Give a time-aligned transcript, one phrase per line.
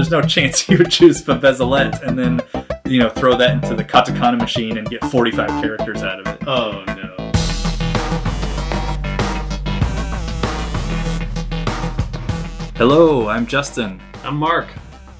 [0.00, 2.40] there's no chance you would choose Bebezelet and then,
[2.86, 6.48] you know, throw that into the katakana machine and get 45 characters out of it.
[6.48, 7.16] Oh no.
[12.78, 14.00] Hello, I'm Justin.
[14.24, 14.68] I'm Mark,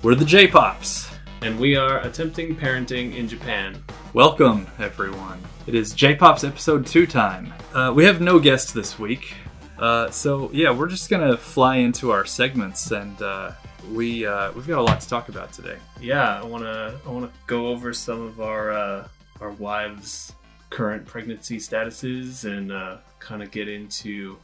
[0.02, 1.10] We're the J-Pops.
[1.42, 3.84] and we are attempting parenting in Japan.
[4.14, 5.42] Welcome, everyone.
[5.66, 7.52] It is J-Pops episode 2 time.
[7.74, 9.34] Uh, we have no guest this week.
[9.78, 13.52] Uh, so, yeah, we're just going to fly into our segments and uh,
[13.92, 15.76] we, uh, we've got a lot to talk about today.
[16.00, 19.08] Yeah, I wanna I wanna go over some of our uh,
[19.40, 20.32] our wives'
[20.70, 24.36] current pregnancy statuses and uh, kind of get into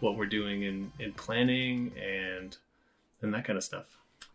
[0.00, 2.56] what we're doing in, in planning and
[3.22, 3.86] and that kind of stuff.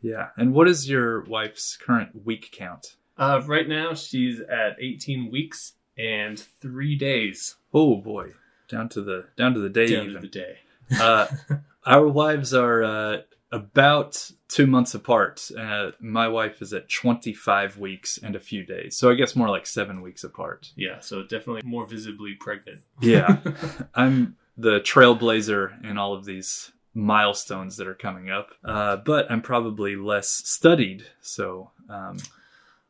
[0.01, 0.29] Yeah.
[0.37, 2.95] And what is your wife's current week count?
[3.17, 8.29] Uh, right now, she's at 18 weeks and three days Oh boy,
[8.69, 10.13] down to the down to the day down even.
[10.15, 10.57] to the day.
[10.99, 11.27] uh,
[11.85, 13.17] our wives are uh,
[13.51, 15.49] about two months apart.
[15.57, 19.49] Uh, my wife is at 25 weeks and a few days, so I guess more
[19.49, 20.71] like seven weeks apart.
[20.75, 22.81] Yeah, so definitely more visibly pregnant.
[23.01, 23.37] Yeah,
[23.95, 29.41] I'm the trailblazer in all of these milestones that are coming up, uh, but I'm
[29.41, 31.05] probably less studied.
[31.21, 32.17] So, um,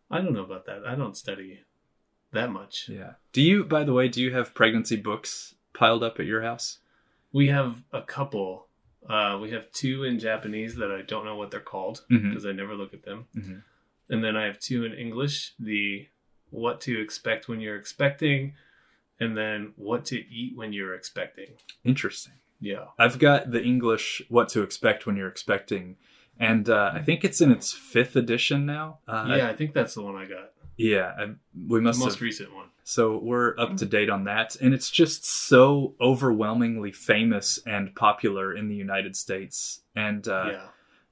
[0.10, 0.84] I don't know about that.
[0.86, 1.60] I don't study
[2.32, 2.90] that much.
[2.90, 3.14] yeah.
[3.34, 6.80] Do you, by the way, do you have pregnancy books piled up at your house?
[7.32, 8.68] We have a couple.
[9.10, 12.52] Uh, we have two in Japanese that I don't know what they're called because I
[12.52, 13.26] never look at them.
[13.36, 13.64] Mhm.
[14.10, 16.08] And then I have two in English the
[16.52, 18.54] what to expect when you're expecting,
[19.20, 21.50] and then what to eat when you're expecting.
[21.84, 22.34] Interesting.
[22.60, 22.86] Yeah.
[22.98, 25.96] I've got the English "What to Expect When You're Expecting,"
[26.40, 29.00] and uh, I think it's in its fifth edition now.
[29.08, 30.52] Uh, yeah, I think that's the one I got.
[30.76, 31.14] yeah.
[31.18, 31.26] I,
[31.68, 32.22] we The must most have.
[32.22, 32.68] recent one.
[32.90, 38.52] So we're up to date on that, and it's just so overwhelmingly famous and popular
[38.52, 39.82] in the United States.
[39.96, 40.62] And uh, yeah.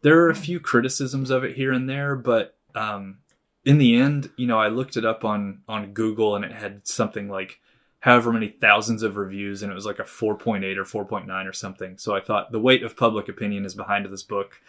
[0.02, 3.20] there are a few criticisms of it here and there, but um,
[3.64, 6.88] in the end, you know, I looked it up on on Google, and it had
[6.88, 7.60] something like
[8.00, 12.00] however many thousands of reviews, and it was like a 4.8 or 4.9 or something.
[12.00, 14.60] So I thought the weight of public opinion is behind this book,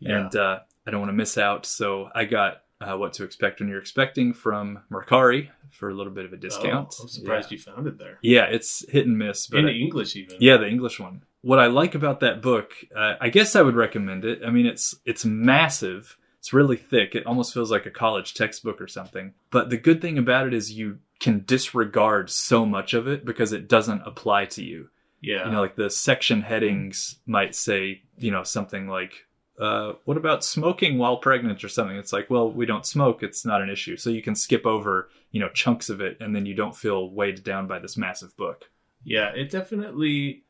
[0.00, 0.18] Yeah.
[0.18, 1.64] and uh, I don't want to miss out.
[1.64, 6.12] So I got uh, what to expect when you're expecting from Mercari for a little
[6.12, 6.94] bit of a discount.
[6.98, 8.18] Oh, I'm surprised you found it there.
[8.22, 10.36] Yeah, it's hit and miss, but in I- English, even.
[10.40, 11.22] yeah, the English one.
[11.42, 14.40] What I like about that book, uh, I guess I would recommend it.
[14.44, 16.16] I mean, it's it's massive.
[16.38, 17.14] It's really thick.
[17.14, 19.34] It almost feels like a college textbook or something.
[19.50, 23.52] But the good thing about it is you can disregard so much of it because
[23.52, 24.88] it doesn't apply to you.
[25.20, 25.46] Yeah.
[25.46, 29.26] You know, like the section headings might say, you know, something like,
[29.58, 31.96] uh, "What about smoking while pregnant?" or something.
[31.96, 33.22] It's like, well, we don't smoke.
[33.22, 33.96] It's not an issue.
[33.96, 37.10] So you can skip over, you know, chunks of it, and then you don't feel
[37.10, 38.70] weighed down by this massive book.
[39.04, 40.42] Yeah, it definitely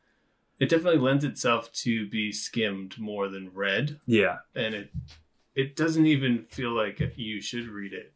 [0.59, 4.91] it definitely lends itself to be skimmed more than read, Yeah, and it
[5.55, 8.13] it doesn't even feel like you should read it.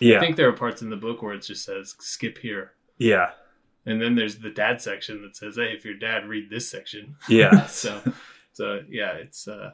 [0.00, 2.72] yeah, I think there are parts in the book where it just says skip here.
[2.98, 3.30] yeah.
[3.86, 7.16] And then there's the dad section that says, "Hey, if you're dad, read this section."
[7.30, 7.64] Yeah.
[7.66, 8.00] so,
[8.52, 9.70] so yeah, it's uh,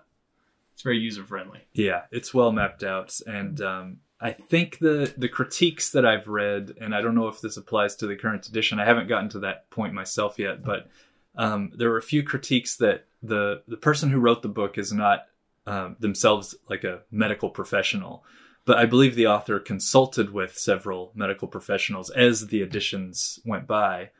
[0.76, 1.60] it's very user friendly.
[1.72, 6.75] Yeah, it's well mapped out, and um, I think the the critiques that I've read,
[6.78, 8.78] and I don't know if this applies to the current edition.
[8.78, 10.91] I haven't gotten to that point myself yet, but
[11.34, 14.92] um, there were a few critiques that the the person who wrote the book is
[14.92, 15.28] not
[15.66, 18.22] um, themselves like a medical professional,
[18.66, 24.10] but I believe the author consulted with several medical professionals as the editions went by.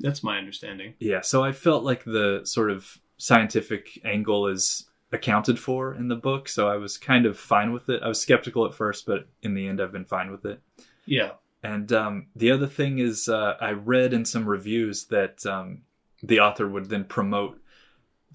[0.00, 0.96] That's my understanding.
[0.98, 6.16] Yeah, so I felt like the sort of scientific angle is accounted for in the
[6.28, 8.02] book, so I was kind of fine with it.
[8.02, 10.60] I was skeptical at first, but in the end, I've been fine with it.
[11.06, 11.32] Yeah,
[11.62, 15.82] And um, the other thing is, uh, I read in some reviews that um,
[16.22, 17.58] the author would then promote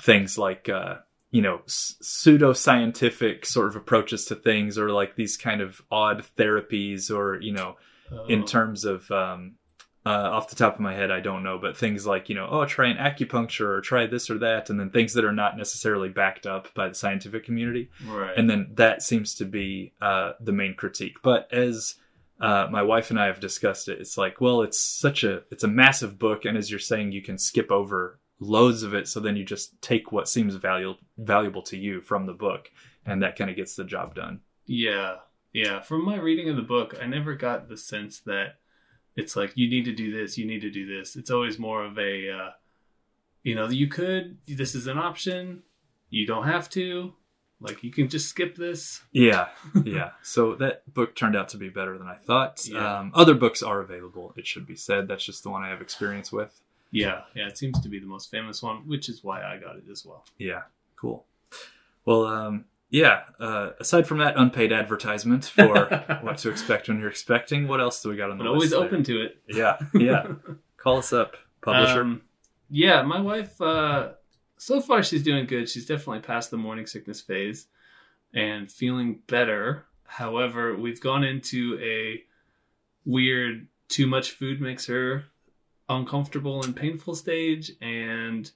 [0.02, 0.96] things like, uh,
[1.30, 6.26] you know, s- pseudo-scientific sort of approaches to things, or like these kind of odd
[6.38, 7.78] therapies, or you know,
[8.28, 9.56] in Uh, terms of um,
[10.10, 12.48] uh, off the top of my head i don't know but things like you know
[12.50, 15.58] oh try an acupuncture or try this or that and then things that are not
[15.58, 18.38] necessarily backed up by the scientific community right.
[18.38, 21.96] and then that seems to be uh, the main critique but as
[22.42, 25.64] uh, my wife and i have discussed it it's like well it's such a it's
[25.64, 29.20] a massive book and as you're saying you can skip over loads of it so
[29.20, 32.72] then you just take what seems valuable valuable to you from the book
[33.06, 34.40] and that kind of gets the job done
[34.70, 35.16] Yeah,
[35.52, 35.82] yeah.
[35.82, 38.60] From my reading of the book, I never got the sense that
[39.16, 41.16] it's like you need to do this, you need to do this.
[41.16, 42.50] It's always more of a, uh,
[43.44, 44.38] you know, you could.
[44.48, 45.64] This is an option.
[46.10, 47.14] You don't have to.
[47.62, 49.02] Like you can just skip this.
[49.12, 49.50] Yeah,
[49.84, 50.12] yeah.
[50.24, 52.66] So that book turned out to be better than I thought.
[52.66, 53.00] Yeah.
[53.00, 54.34] Um, other books are available.
[54.38, 55.08] It should be said.
[55.08, 56.62] That's just the one I have experience with.
[56.92, 57.48] Yeah, yeah.
[57.48, 60.06] It seems to be the most famous one, which is why I got it as
[60.06, 60.24] well.
[60.38, 60.62] Yeah,
[60.96, 61.26] cool.
[62.06, 67.10] Well, um, yeah, uh, aside from that unpaid advertisement for what to expect when you're
[67.10, 68.56] expecting, what else do we got on the But list?
[68.56, 68.80] always there?
[68.80, 69.38] open to it.
[69.48, 70.28] Yeah, yeah.
[70.78, 72.02] Call us up, publisher.
[72.02, 72.22] Um,
[72.70, 73.60] yeah, my wife.
[73.62, 74.10] Uh,
[74.58, 75.70] so far, she's doing good.
[75.70, 77.68] She's definitely past the morning sickness phase
[78.34, 79.86] and feeling better.
[80.06, 82.24] However, we've gone into a
[83.06, 85.26] weird too much food makes her
[85.88, 88.52] uncomfortable and painful stage, and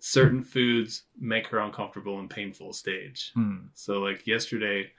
[0.00, 3.32] certain foods make her uncomfortable and painful stage.
[3.34, 3.66] Hmm.
[3.74, 4.90] So, like yesterday,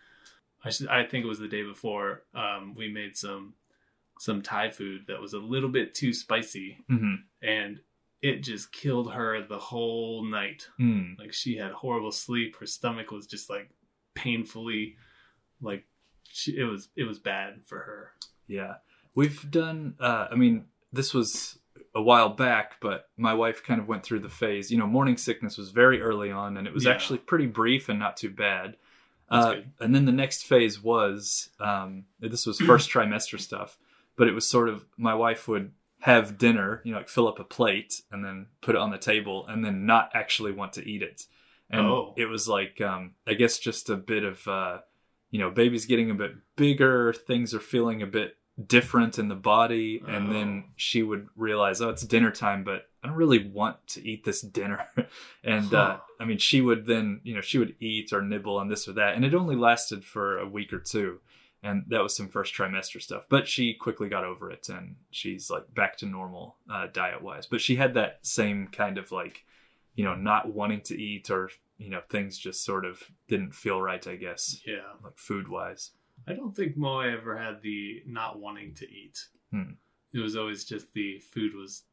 [0.63, 2.23] I should, I think it was the day before.
[2.33, 3.55] Um, we made some
[4.19, 7.79] some Thai food that was a little bit too spicy, hmm and
[8.21, 10.67] it just killed her the whole night.
[10.77, 11.13] Hmm.
[11.17, 12.55] Like she had horrible sleep.
[12.59, 13.71] Her stomach was just like
[14.13, 14.95] painfully,
[15.59, 15.85] like
[16.27, 18.11] she, it was it was bad for her.
[18.47, 18.75] Yeah,
[19.15, 19.95] we've done.
[19.99, 21.57] Uh, I mean, this was
[21.93, 24.71] a while back, but my wife kind of went through the phase.
[24.71, 26.91] You know, morning sickness was very early on, and it was Yeah.
[26.91, 28.77] actually pretty brief and not too bad.
[29.29, 33.77] Uh, and then the next phase was um, this was first trimester stuff,
[34.17, 37.39] but it was sort of my wife would have dinner, you know, like fill up
[37.39, 40.85] a plate and then put it on the table, and then not actually want to
[40.89, 41.25] eat it.
[41.69, 42.13] And Oh.
[42.17, 44.79] it was like, um, I guess, just a bit of, uh,
[45.29, 48.35] you know, baby's getting a bit bigger, things are feeling a bit
[48.67, 50.71] different in the body, and then Oh.
[50.75, 54.41] she would realize, oh, it's dinner time, but I don't really want to eat this
[54.41, 54.87] dinner.
[55.43, 58.67] and uh, I mean, she would then, you know, she would eat or nibble on
[58.69, 61.19] this or that, and it only lasted for a week or two.
[61.63, 65.49] And that was some first trimester stuff, but she quickly got over it, and she's
[65.51, 67.45] like back to normal uh, diet wise.
[67.45, 69.45] But she had that same kind of like,
[69.93, 73.79] you know, not wanting to eat or you know things just sort of didn't feel
[73.81, 74.05] right.
[74.07, 75.91] I guess Yeah, like food wise.
[76.27, 79.25] I don't think Moe ever had the not wanting to eat.
[79.51, 79.73] Hmm.
[80.13, 81.83] It was always just the food was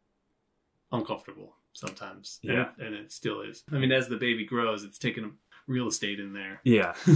[0.93, 2.41] uncomfortable sometimes.
[2.43, 2.71] And Yeah.
[2.77, 3.65] it- and it still is.
[3.71, 6.61] I mean, as the baby grows, it's taking real estate in there.
[6.65, 6.95] Yeah,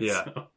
[0.00, 0.24] Yeah.
[0.24, 0.48] So,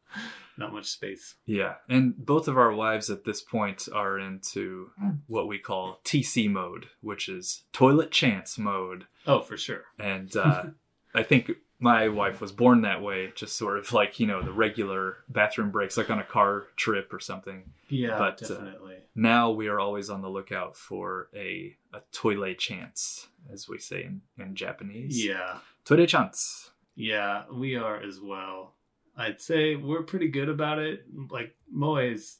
[0.57, 1.35] not much space.
[1.45, 1.75] yeah.
[1.89, 4.91] And both of our wives at this point are into
[5.27, 9.07] what we call TC mode, which is toilet chance mode.
[9.25, 9.85] Oh, for sure.
[9.97, 10.65] And uh,
[11.15, 11.51] I think
[11.81, 15.71] my wife was born that way, just sort of like, you know, the regular bathroom
[15.71, 17.63] breaks, like on a car trip or something.
[17.89, 18.95] Yeah, But, uh, definitely.
[19.15, 24.03] Now we are always on the lookout for a, a toilet chance, as we say
[24.03, 25.25] in, in Japanese.
[25.25, 25.57] yeah.
[25.83, 26.69] Toilet chance.
[26.95, 28.75] Yeah, we are as well.
[29.17, 31.03] I'd say we're pretty good about it.
[31.31, 32.37] Like Moe's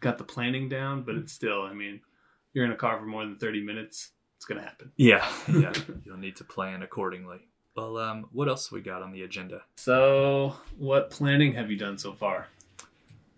[0.00, 2.00] got the planning down, but it's still, I mean,
[2.54, 4.92] you're in a car for more than 30 minutes, it's going to happen.
[4.96, 5.72] Yeah, yeah.
[6.04, 7.40] You'll need to plan accordingly.
[7.76, 9.62] Well, um, what else we got on the agenda?
[9.76, 12.48] So, what planning have you done so far?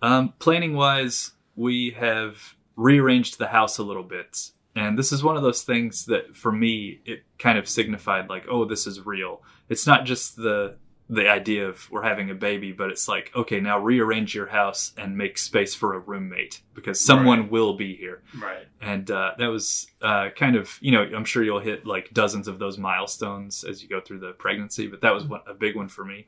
[0.01, 4.51] Um, planning wise, we have rearranged the house a little bit.
[4.77, 8.45] And this is one of those things that for me, it kind of signified like,
[8.49, 9.43] oh, this is real.
[9.69, 10.77] It's not just the
[11.11, 14.93] the idea of we're having a baby, but it's like, okay, now rearrange your house
[14.99, 17.51] and make space for a roommate because someone Right.
[17.51, 18.23] will be here.
[18.39, 18.67] Right.
[18.83, 22.47] And uh, that was uh, kind of, you know, I'm sure you'll hit like dozens
[22.47, 25.77] of those milestones as you go through the pregnancy, but that was one, a big
[25.77, 26.27] one for me.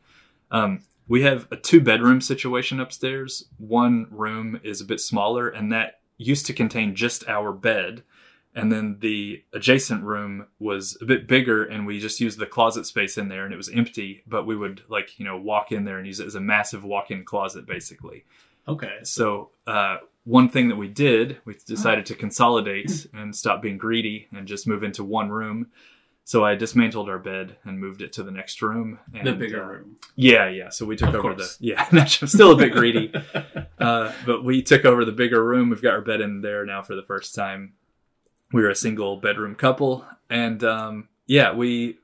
[0.50, 3.44] Um, we have a two bedroom situation upstairs.
[3.58, 8.02] One room is a bit smaller, and that used to contain just our bed.
[8.52, 12.84] And then the adjacent room was a bit bigger, and we just used the closet
[12.84, 14.24] space in there, and it was empty.
[14.26, 16.82] But we would like, you know, walk in there and use it as a massive
[16.84, 18.24] walk in closet, basically.
[18.66, 18.98] Okay.
[19.04, 24.28] So uh, one thing that we did, we decided to consolidate and stop being greedy
[24.32, 25.68] and just move into one room.
[26.24, 29.00] So I dismantled our bed and moved it to the next room.
[29.14, 29.96] And, the bigger uh, room.
[30.14, 30.68] Yeah, yeah.
[30.68, 31.56] So we took Of over course.
[31.56, 31.88] the yeah.
[31.92, 33.12] I'm still a bit greedy,
[33.80, 35.70] uh, but we took over the bigger room.
[35.70, 37.72] We've got our bed in there now for the first time.
[38.52, 41.98] We were a single bedroom couple, and um, yeah, we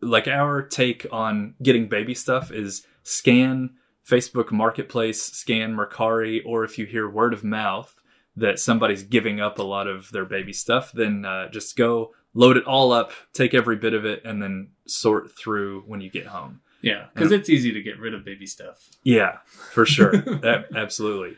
[0.00, 3.70] like our take on getting baby stuff is scan
[4.06, 7.94] Facebook Marketplace, scan Mercari, or if you hear word of mouth
[8.36, 12.56] that somebody's giving up a lot of their baby stuff, then uh, just go load
[12.56, 16.26] it all up, take every bit of it, and then sort through when you get
[16.26, 16.60] home.
[16.82, 18.88] yeah, because it's easy to get rid of baby stuff.
[19.04, 19.38] Yeah,
[19.70, 20.14] for sure.
[20.76, 21.36] Absolutely.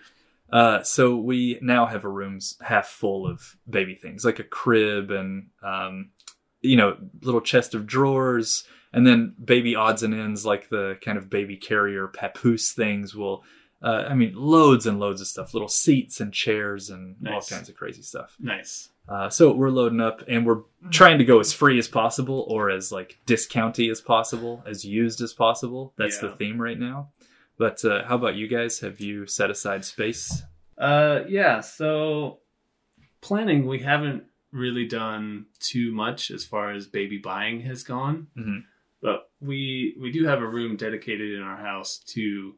[0.52, 5.10] Uh, so we now have a room's half full of baby things, like a crib
[5.10, 6.10] and, um,
[6.60, 11.18] you know, little chest of drawers, and then baby odds and ends, like the kind
[11.18, 13.14] of baby carrier papoose things.
[13.14, 13.42] Will,
[13.82, 17.68] uh, I mean, loads and loads of stuff, little seats and chairs and all kinds
[17.68, 18.36] of crazy stuff.
[18.40, 18.88] Nice.
[19.08, 22.70] Uh, so we're loading up and we're trying to go as free as possible or
[22.70, 25.92] as like discounty as possible, as used as possible.
[25.96, 26.30] That's Yeah.
[26.30, 27.10] the theme right now.
[27.58, 28.80] But uh, how about you guys?
[28.80, 30.42] Have you set aside space?
[30.76, 31.60] Uh, yeah.
[31.60, 32.40] So
[33.20, 38.28] planning, we haven't really done too much as far as baby buying has gone.
[38.36, 38.64] Mhm.
[39.02, 42.56] But we we do have a room dedicated in our house to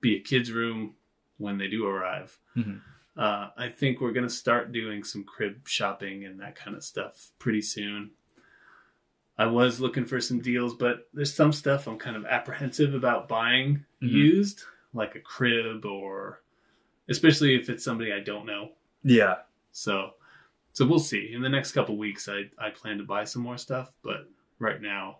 [0.00, 0.94] be a kids room
[1.38, 2.38] when they do arrive.
[2.56, 2.80] Mhm.
[3.16, 7.30] Uh, I think we're gonna start doing some crib shopping and that kind of stuff
[7.38, 8.12] pretty soon.
[9.40, 13.26] I was looking for some deals, but there's some stuff I'm kind of apprehensive about
[13.28, 14.10] buying Mhm.
[14.10, 16.42] used, like a crib or
[17.08, 18.72] especially if it's somebody I don't know.
[19.02, 19.36] Yeah.
[19.72, 20.14] So
[20.72, 21.32] so we'll see.
[21.32, 24.28] In the next couple weeks I I plan to buy some more stuff, but
[24.58, 25.18] right now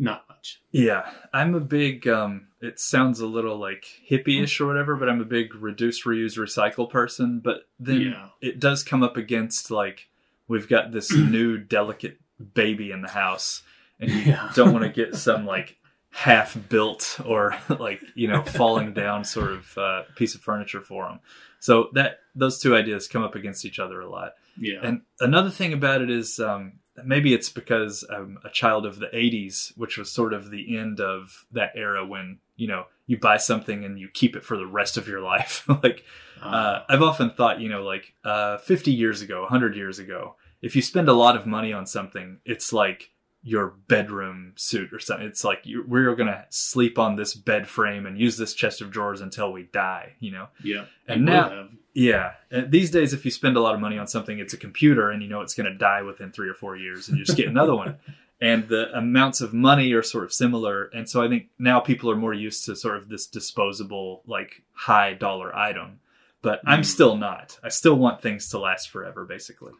[0.00, 0.60] not much.
[0.70, 2.06] Yeah, I'm a big.
[2.06, 6.36] Um, it sounds a little like hippie-ish or whatever, but I'm a big reduce, reuse,
[6.38, 7.40] recycle person.
[7.40, 8.28] But then Yeah.
[8.40, 10.08] it does come up against like
[10.48, 12.20] we've got this new delicate
[12.54, 13.62] baby in the house,
[14.00, 14.50] and you Yeah.
[14.54, 15.76] don't want to get some like
[16.10, 21.20] half-built or like you know falling down sort of uh, piece of furniture for them.
[21.60, 24.32] So that those two ideas come up against each other a lot.
[24.58, 24.78] Yeah.
[24.82, 29.06] And another thing about it is um, maybe it's because I'm a child of the
[29.08, 33.36] 80s, which was sort of the end of that era when, you know, you buy
[33.38, 35.64] something and you keep it for the rest of your life.
[35.82, 36.04] like,
[36.42, 40.74] uh, I've often thought, you know, like uh, 50 years ago, 100 years ago, if
[40.76, 43.10] you spend a lot of money on something, it's like
[43.42, 45.26] your bedroom suit or something.
[45.26, 48.80] It's like you, we're going to sleep on this bed frame and use this chest
[48.80, 50.48] of drawers until we die, you know?
[50.62, 50.86] yeah.
[51.06, 51.68] and now- have.
[51.94, 52.32] Yeah.
[52.50, 55.10] And these days, if you spend a lot of money on something, it's a computer
[55.10, 57.36] and you know it's going to die within three or four years and you just
[57.36, 57.96] get another one.
[58.40, 60.84] And the amounts of money are sort of similar.
[60.94, 64.62] And so I think now people are more used to sort of this disposable, like
[64.74, 65.98] high dollar item.
[66.40, 66.86] But I'm Mm.
[66.86, 67.58] still not.
[67.64, 69.72] I still want things to last forever, basically.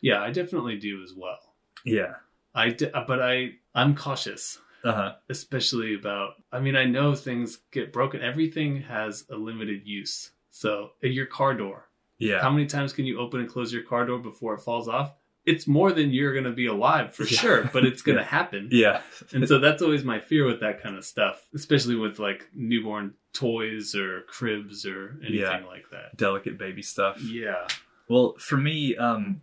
[0.00, 1.38] Yeah, I definitely do as well.
[1.84, 2.14] Yeah.
[2.54, 5.14] I d- but I I'm cautious, Uh huh.
[5.28, 6.34] especially about.
[6.52, 8.22] I mean, I know things get broken.
[8.22, 10.30] Everything has a limited use.
[10.50, 11.88] So uh, your car door.
[12.18, 12.40] Yeah.
[12.40, 15.14] How many times can you open and close your car door before it falls off?
[15.44, 17.38] It's more than you're going to be alive for Yeah.
[17.38, 18.28] sure, but it's going to Yeah.
[18.28, 18.68] happen.
[18.72, 19.02] yeah.
[19.32, 23.14] And so that's always my fear with that kind of stuff, especially with like newborn
[23.34, 25.66] toys or cribs or anything Yeah.
[25.66, 26.16] like that.
[26.16, 27.20] Delicate baby stuff.
[27.22, 27.68] Yeah.
[28.08, 29.42] Well, for me, um,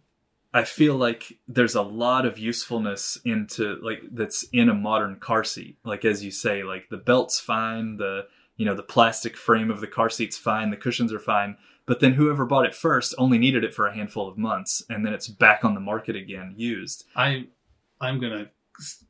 [0.54, 5.44] I feel like there's a lot of usefulness into like that's in a modern car
[5.44, 5.78] seat.
[5.84, 9.82] Like as you say, like the belt's fine, the you know the plastic frame of
[9.82, 11.58] the car seat's fine, the cushions are fine.
[11.86, 15.06] But then whoever bought it first only needed it for a handful of months, and
[15.06, 17.06] then it's back on the market again, used.
[17.16, 17.48] I
[18.00, 18.50] I'm to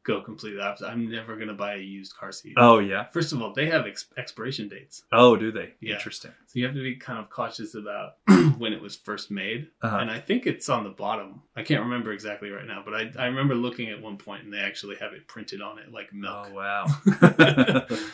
[0.03, 0.87] go completely opposite.
[0.87, 2.53] I'm never going to buy a used car seat.
[2.57, 3.05] Oh yeah.
[3.05, 5.03] First of all, they have ex- expiration dates.
[5.11, 5.73] Oh, do they?
[5.79, 5.95] Yeah.
[5.95, 6.31] Interesting.
[6.47, 8.13] So you have to be kind of cautious about
[8.57, 9.67] when it was first made.
[9.81, 9.97] Uh-huh.
[9.97, 11.41] And I think it's on the bottom.
[11.55, 14.53] I can't remember exactly right now, but I, I remember looking at one point and
[14.53, 16.47] they actually have it printed on it like milk.
[16.49, 17.87] Oh wow.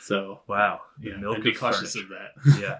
[0.00, 0.80] So wow.
[1.00, 2.14] Yeah, milk I'd be cautious furniture.
[2.14, 2.60] of that.
[2.60, 2.78] yeah.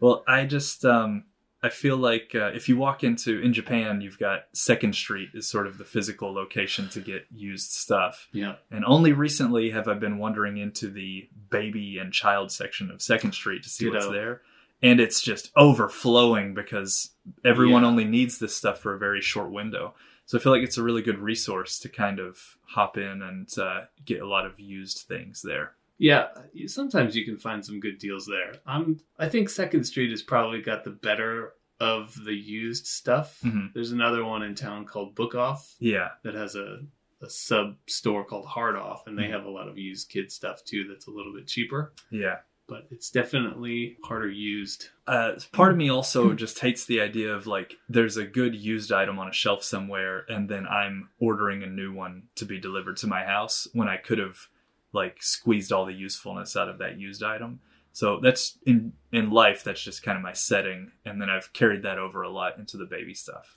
[0.00, 1.24] Well, I just um,
[1.64, 5.48] I feel like uh, if you walk into in Japan, you've got Second Street is
[5.48, 8.26] sort of the physical location to get used stuff.
[8.32, 8.56] Yeah.
[8.70, 13.32] And only recently have I been wandering into the baby and child section of Second
[13.32, 14.42] Street to see what's there.
[14.82, 17.10] And it's just overflowing because
[17.44, 17.88] everyone Yeah.
[17.88, 19.94] only needs this stuff for a very short window.
[20.26, 23.48] So I feel like it's a really good resource to kind of hop in and
[23.58, 25.74] uh, get a lot of used things there.
[25.98, 26.28] Yeah,
[26.66, 28.54] sometimes you can find some good deals there.
[28.66, 33.40] I'm I think Second Street has probably got the better of the used stuff.
[33.44, 33.72] Mhm.
[33.74, 36.10] There's another one in town called Book Off Yeah.
[36.22, 36.80] that has a
[37.20, 39.30] a sub store called Hard Off, and they Mhm.
[39.30, 40.88] have a lot of used kid stuff too.
[40.88, 42.40] That's a little bit cheaper, Yeah.
[42.66, 44.88] but it's definitely harder used.
[45.06, 48.90] uh, part of me also just hates the idea of like there's a good used
[48.90, 52.96] item on a shelf somewhere and then i'm ordering a new one to be delivered
[52.96, 54.46] to my house when i could have
[54.92, 57.60] like squeezed all the usefulness out of that used item
[57.92, 61.82] so that's in in life that's just kind of my setting and then i've carried
[61.82, 63.54] that over a lot into the baby stuff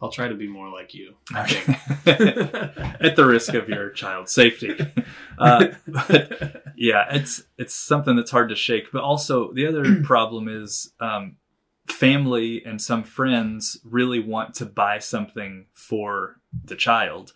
[0.00, 1.14] I'll try to be more like you.
[1.34, 4.76] at the risk of your child's safety
[5.38, 8.92] uh, but yeah, it's it's something that's hard to shake.
[8.92, 11.36] But also the other problem is um,
[11.86, 17.32] family and some friends really want to buy something for the child.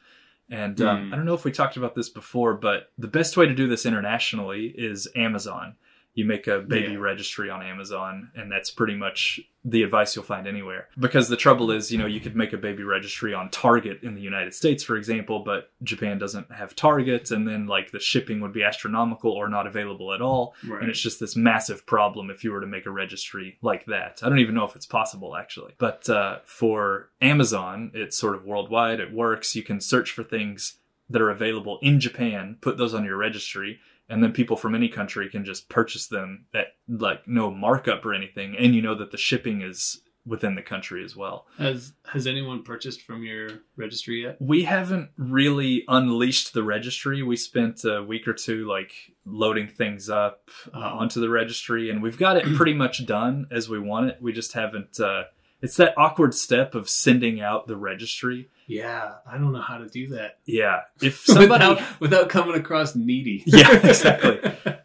[0.51, 1.13] And um, Hmm.
[1.13, 3.69] I don't know if we talked about this before, but the best way to do
[3.69, 5.77] this internationally is Amazon.
[6.13, 6.99] You make a baby Yeah.
[6.99, 10.89] registry on Amazon, and that's pretty much the advice you'll find anywhere.
[10.99, 14.15] Because the trouble is, you know, you could make a baby registry on Target in
[14.15, 18.41] the United States, for example, but Japan doesn't have Target, and then like the shipping
[18.41, 20.55] would be astronomical or not available at all.
[20.67, 20.81] right.
[20.83, 24.21] And it's just this massive problem if you were to make a registry like that.
[24.23, 25.75] I don't even know if it's possible actually.
[25.79, 28.99] But uh, for Amazon, it's sort of worldwide.
[28.99, 29.55] It works.
[29.55, 33.79] You can search for things that are available in Japan, put those on your registry,
[34.11, 38.13] and then people from any country can just purchase them at like no markup or
[38.13, 38.57] anything.
[38.59, 41.47] And you know that the shipping is within the country as well.
[41.57, 44.37] Has has anyone purchased from your registry yet?
[44.39, 47.23] We haven't really unleashed the registry.
[47.23, 48.93] We spent a week or two like
[49.25, 50.99] loading things up uh, Oh.
[50.99, 54.19] onto the registry, and we've got it pretty much done as we want it.
[54.21, 55.01] We just haven't.
[55.01, 55.25] Uh,
[55.63, 58.49] it's that awkward step of sending out the registry.
[58.67, 60.39] Yeah, I don't know how to do that.
[60.47, 63.43] Yeah, if somebody, without, without coming across needy.
[63.47, 64.41] Yeah, exactly.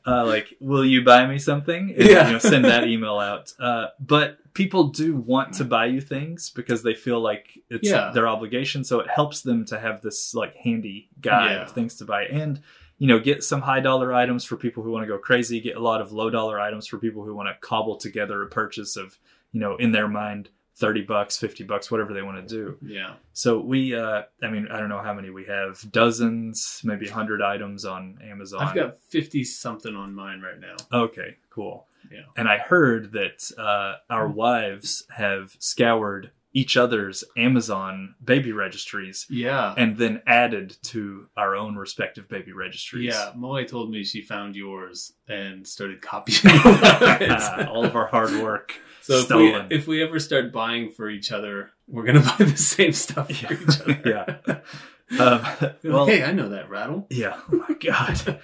[0.05, 1.93] uh, like, will you buy me something?
[1.97, 2.25] And, Yeah.
[2.27, 3.53] you know, send that email out.
[3.59, 8.11] Uh, but people do want to buy you things because they feel like it's Yeah.
[8.13, 8.83] their obligation.
[8.83, 11.61] So it helps them to have this like handy guide Yeah.
[11.63, 12.61] of things to buy and.
[12.97, 15.59] You know, get some high dollar items for people who want to go crazy.
[15.59, 18.47] Get a lot of low dollar items for people who want to cobble together a
[18.47, 19.19] purchase of,
[19.51, 22.77] you know, in their mind, thirty bucks, fifty bucks, whatever they want to do.
[22.81, 23.13] yeah.
[23.33, 27.13] So we, uh, I mean, I don't know how many we have, dozens, maybe a
[27.13, 28.61] hundred items on Amazon.
[28.61, 30.75] I've got fifty something on mine right now.
[30.91, 31.87] Okay, cool.
[32.11, 32.21] Yeah.
[32.37, 39.73] And I heard that uh, our wives have scoured each other's Amazon baby registries Yeah.
[39.77, 43.13] and then added to our own respective baby registries.
[43.13, 46.39] Yeah, Molly told me she found yours and started copying.
[47.67, 48.73] All of our hard work.
[49.01, 52.55] so if we, if we ever start buying for each other, we're gonna buy the
[52.57, 54.01] same stuff for each other.
[54.05, 55.19] yeah.
[55.19, 55.45] Um,
[55.83, 57.05] well, hey, I know that rattle.
[57.09, 57.39] yeah.
[57.51, 58.41] Oh my God.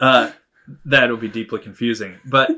[0.00, 0.30] Uh,
[0.86, 2.16] that'll be deeply confusing.
[2.24, 2.50] But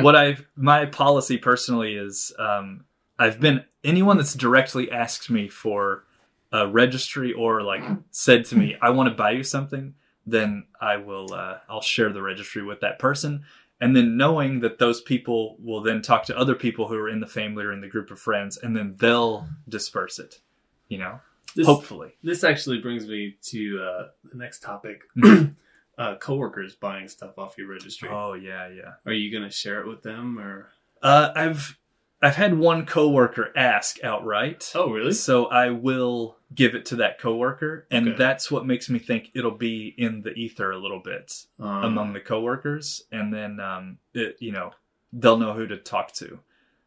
[0.00, 2.84] what I've my policy personally is um,
[3.18, 6.04] I've been anyone that's directly asked me for
[6.52, 9.94] a registry or like said to me I want to buy you something,
[10.26, 13.44] then I will uh, I'll share the registry with that person.
[13.80, 17.20] And then knowing that those people will then talk to other people who are in
[17.20, 20.40] the family or in the group of friends, and then they'll disperse it.
[20.88, 21.20] You know,
[21.56, 22.14] This, hopefully.
[22.22, 25.02] this actually brings me to uh, the next topic.
[25.98, 28.08] uh, coworkers buying stuff off your registry.
[28.10, 28.92] Oh yeah, yeah.
[29.06, 30.68] Are you gonna share it with them or?
[31.02, 31.76] Uh, I've
[32.24, 34.72] I've had one coworker ask outright.
[34.74, 35.12] Oh, really?
[35.12, 38.16] So I will give it to that coworker, and Okay.
[38.16, 42.12] that's what makes me think it'll be in the ether a little bit Um, among
[42.14, 44.72] the coworkers, and then um, it, you know,
[45.12, 46.38] they'll know who to talk to.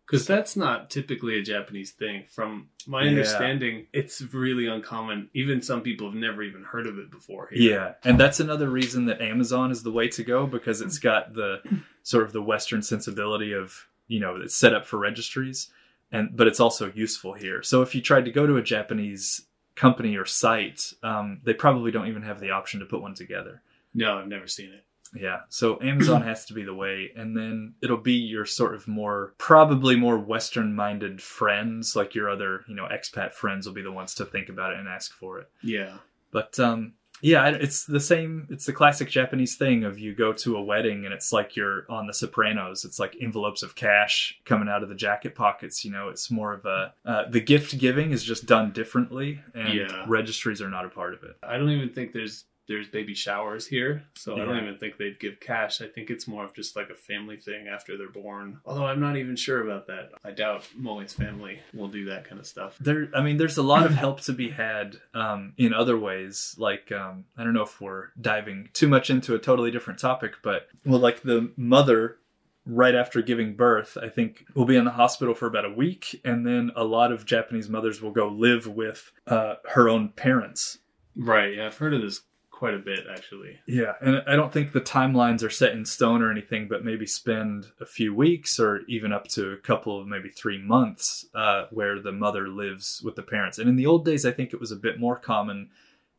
[0.05, 2.23] Because that's not typically a Japanese thing.
[2.31, 3.09] From my Yeah.
[3.09, 5.29] understanding, it's really uncommon.
[5.33, 7.49] Even some people have never even heard of it before.
[7.51, 7.73] here.
[7.73, 11.33] Yeah, and that's another reason that Amazon is the way to go because it's got
[11.33, 11.61] the
[12.03, 15.69] sort of the Western sensibility of you know it's set up for registries,
[16.11, 17.63] and but it's also useful here.
[17.63, 21.91] So if you tried to go to a Japanese company or site, um, they probably
[21.91, 23.61] don't even have the option to put one together.
[23.93, 24.83] No, I've never seen it.
[25.15, 28.87] Yeah, so Amazon has to be the way, and then it'll be your sort of
[28.87, 33.81] more, probably more Western minded friends, like your other, you know, expat friends will be
[33.81, 35.49] the ones to think about it and ask for it.
[35.61, 35.97] Yeah.
[36.31, 38.47] But um, yeah, it's the same.
[38.49, 41.85] It's the classic Japanese thing of you go to a wedding and it's like you're
[41.89, 42.85] on The Sopranos.
[42.85, 45.83] It's like envelopes of cash coming out of the jacket pockets.
[45.83, 49.73] You know, it's more of a uh, the gift giving is just done differently, and
[49.73, 50.05] Yeah.
[50.07, 51.35] registries are not a part of it.
[51.43, 55.19] I don't even think there's there's baby showers here, so I don't even think they'd
[55.19, 55.81] give cash.
[55.81, 58.59] I think it's more of just like a family thing after they're born.
[58.65, 60.11] Although I'm not even sure about that.
[60.23, 62.77] I doubt Molly's family will do that kind of stuff.
[62.79, 66.55] There, I mean, there's a lot of help to be had um, in other ways.
[66.57, 70.33] Like, um, I don't know if we're diving too much into a totally different topic,
[70.43, 72.17] but well, like the mother
[72.65, 76.19] right after giving birth, I think will be in the hospital for about a week,
[76.25, 80.79] and then a lot of Japanese mothers will go live with uh, her own parents.
[81.15, 81.55] Right.
[81.55, 82.21] Yeah, I've heard of this
[82.57, 83.59] quite a bit actually.
[83.67, 87.05] Yeah, and I don't think the timelines are set in stone or anything, but maybe
[87.05, 91.65] spend a few weeks or even up to a couple of maybe three months uh,
[91.69, 93.59] where the mother lives with the parents.
[93.59, 95.69] And in the old days, I think it was a bit more common.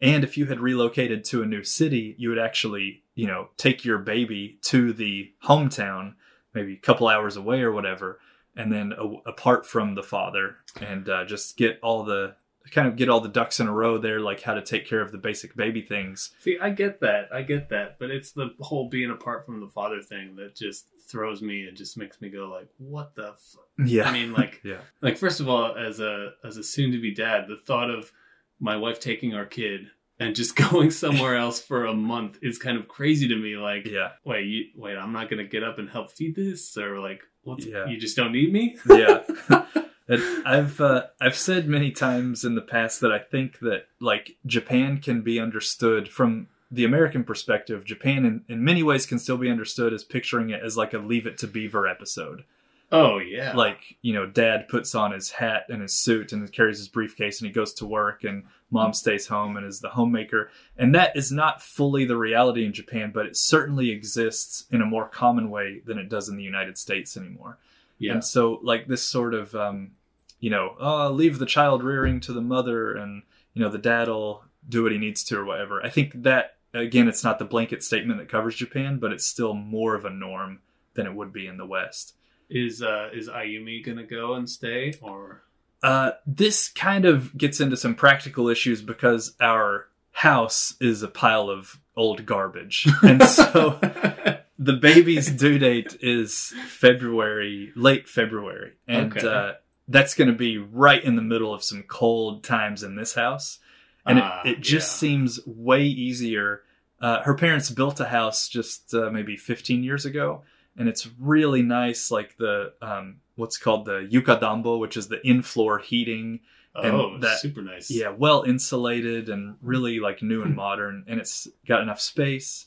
[0.00, 3.84] And if you had relocated to a new city, you would actually, you know, take
[3.84, 6.14] your baby to the hometown,
[6.54, 8.20] maybe a couple hours away or whatever,
[8.54, 12.36] and then a- apart from the father, and uh, just get all the
[12.70, 15.00] kind of get all the ducks in a row there, like how to take care
[15.00, 16.30] of the basic baby things.
[16.40, 17.28] See, I get that.
[17.32, 20.86] I get that, but it's the whole being apart from the father thing that just
[21.08, 23.56] throws me and just makes me go like, "What the?" F-?
[23.86, 24.08] Yeah.
[24.08, 24.78] I mean, like, Yeah.
[25.00, 28.12] like first of all, as a as a soon to be dad, the thought of
[28.60, 29.86] my wife taking our kid
[30.20, 33.56] and just going somewhere else for a month is kind of crazy to me.
[33.56, 34.10] Like, Yeah.
[34.24, 37.64] wait, you, wait, I'm not gonna get up and help feed this, or like, what's
[37.64, 37.86] Yeah.
[37.86, 38.76] you just don't need me?
[38.88, 39.22] Yeah.
[40.08, 44.36] And I've uh, I've said many times in the past that I think that like
[44.46, 47.84] Japan can be understood from the American perspective.
[47.84, 50.98] Japan in, in many ways can still be understood as picturing it as like a
[50.98, 52.44] Leave It to Beaver episode.
[52.90, 56.78] Oh yeah, Like you know, Dad puts on his hat and his suit and carries
[56.78, 60.50] his briefcase and he goes to work, and Mom stays home and is the homemaker.
[60.76, 64.86] And that is not fully the reality in Japan, but it certainly exists in a
[64.86, 67.58] more common way than it does in the United States anymore.
[67.98, 69.92] yeah, And so, like this sort of, um,
[70.40, 73.22] you know, oh, leave the child rearing to the mother, and
[73.54, 75.84] you know the dad'll do what he needs to or whatever.
[75.84, 79.54] I think that again, it's not the blanket statement that covers Japan, but it's still
[79.54, 80.60] more of a norm
[80.94, 82.14] than it would be in the West.
[82.50, 85.42] Is uh is Ayumi gonna go and stay or
[85.82, 91.48] Uh, this kind of gets into some practical issues because our house is a pile
[91.50, 93.78] of old garbage, and so
[94.58, 99.26] the baby's due date is February, late February, and Okay.
[99.26, 99.52] uh,
[99.88, 103.58] that's going to be right in the middle of some cold times in this house,
[104.06, 105.08] and Ah, it, it just yeah.
[105.08, 106.62] seems way easier.
[107.00, 110.42] Uh, her parents built a house just uh, maybe 15 years ago,
[110.76, 115.78] and it's really nice, like the um, what's called the yukadambo, which is the in-floor
[115.78, 116.40] heating.
[116.74, 117.90] and oh that- super nice.
[117.90, 122.66] Yeah, well insulated and really like new and modern, and it's got enough space.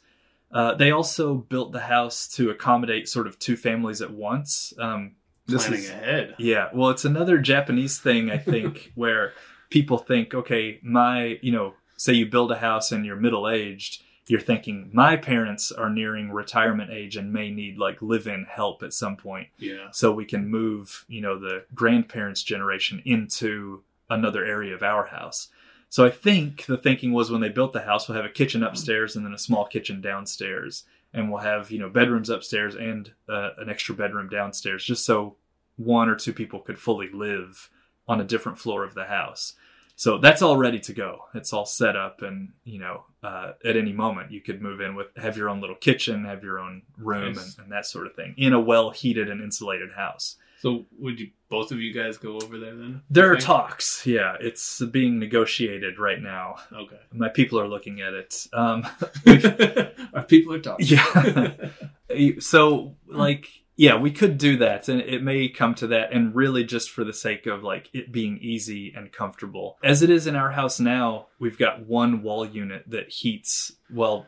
[0.51, 4.73] Uh, they also built the house to accommodate sort of two families at once.
[4.79, 5.13] Um,
[5.51, 6.35] this Planning is ahead.
[6.37, 9.33] yeah, well, it's another Japanese thing I think where
[9.69, 14.01] people think, okay, my you know, say you build a house and you're middle aged,
[14.27, 18.93] you're thinking my parents are nearing retirement age and may need like live-in help at
[18.93, 19.87] some point Yeah.
[19.91, 25.49] so we can move you know the grandparents generation into another area of our house
[25.89, 28.63] so i think the thinking was when they built the house we'll have a kitchen
[28.63, 30.83] upstairs and then a small kitchen downstairs
[31.13, 35.35] and we'll have you know bedrooms upstairs and uh, an extra bedroom downstairs just so
[35.83, 37.69] one or two people could fully live
[38.07, 39.53] on a different floor of the house
[39.95, 43.77] so that's all ready to go it's all set up and you know uh, at
[43.77, 46.81] any moment you could move in with have your own little kitchen have your own
[46.97, 47.55] room Nice.
[47.57, 51.19] and, and that sort of thing in a well heated and insulated house So would
[51.19, 53.01] you both of you guys go over there then?
[53.09, 56.99] there are talks yeah it's being negotiated right now Okay.
[57.13, 58.87] my people are looking at it um,
[60.13, 60.87] Our people are talking.
[62.09, 63.47] yeah so like
[63.81, 67.03] yeah we could do that and it may come to that and really just for
[67.03, 70.79] the sake of like it being easy and comfortable as it is in our house
[70.79, 74.27] now we've got one wall unit that heats well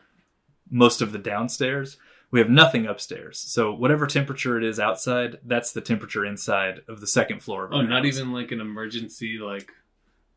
[0.70, 1.96] most of the downstairs
[2.32, 7.00] we have nothing upstairs so whatever temperature it is outside that's the temperature inside of
[7.00, 8.16] the second floor of Oh, not house.
[8.16, 9.70] even like an emergency, like,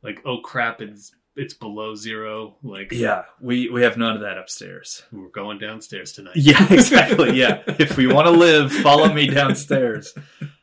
[0.03, 2.55] like oh crap, it's it's below zero.
[2.63, 6.35] Like, yeah we we have none of that upstairs we're going downstairs tonight.
[6.35, 7.37] Yeah, exactly.
[7.37, 7.61] Yeah.
[7.79, 10.13] if we want to live, follow me downstairs.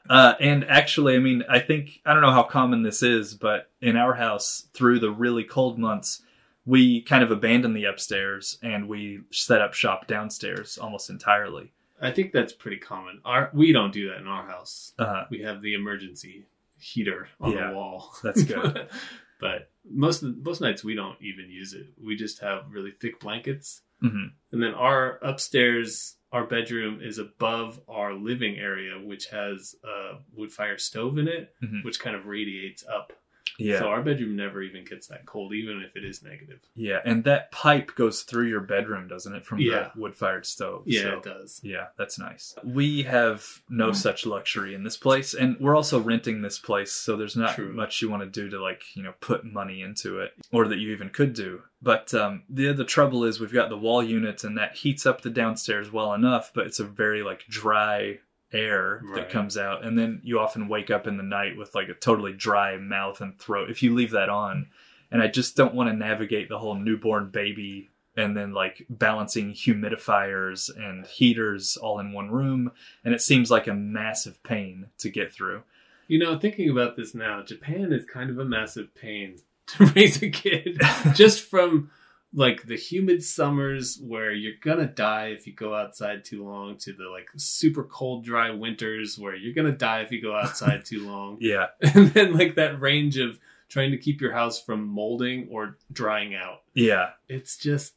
[0.08, 3.70] Uh, and actually, I mean, I think, I don't know how common this is, but
[3.80, 6.20] in our house, through the really cold months,
[6.66, 11.72] we kind of abandoned the upstairs and we set up shop downstairs almost entirely.
[12.02, 13.20] I think that's pretty common.
[13.24, 14.92] Our we don't do that in our house.
[14.98, 16.44] Uh, We have the emergency
[16.78, 18.14] heater on Yeah, the wall.
[18.22, 18.88] that's good.
[19.40, 21.86] but most most nights we don't even use it.
[22.02, 24.32] We just have really thick blankets, mhm.
[24.52, 30.52] and then our upstairs, our bedroom is above our living area, which has a wood
[30.52, 31.84] fire stove in it, Mhm.
[31.84, 33.12] which kind of radiates up.
[33.58, 33.78] Yeah.
[33.78, 36.60] So our bedroom never even gets that cold, even if it is negative.
[36.74, 37.00] yeah.
[37.04, 39.44] And that pipe goes through your bedroom, doesn't it?
[39.46, 39.90] From Yeah.
[39.94, 40.82] the wood fired stove.
[40.86, 41.60] Yeah, So- it does.
[41.62, 42.54] Yeah, that's nice.
[42.64, 47.16] We have no such luxury in this place, and we're also renting this place, so
[47.16, 47.72] there's not True.
[47.72, 50.78] much you want to do to like you know put money into it, or that
[50.78, 51.62] you even could do.
[51.82, 55.20] But um, the the trouble is we've got the wall units, and that heats up
[55.22, 58.18] the downstairs well enough, but it's a very like dry
[58.54, 61.88] air that comes out, and then you often wake up in the night with like
[61.88, 64.68] a totally dry mouth and throat if you leave that on.
[65.10, 69.52] And I just don't want to navigate the whole newborn baby and then like balancing
[69.52, 72.70] humidifiers and heaters all in one room
[73.04, 75.62] and it seems like a massive pain to get through
[76.06, 79.38] You know, thinking about this now, Japan is kind of a massive pain
[79.68, 80.80] to raise a kid.
[81.14, 81.90] Just from
[82.36, 86.92] like the humid summers where you're gonna die if you go outside too long to
[86.92, 91.06] the like super cold dry winters where you're gonna die if you go outside too
[91.06, 91.36] long.
[91.40, 95.78] yeah And then like that range of trying to keep your house from molding or
[95.92, 96.62] drying out.
[96.74, 97.94] yeah It's just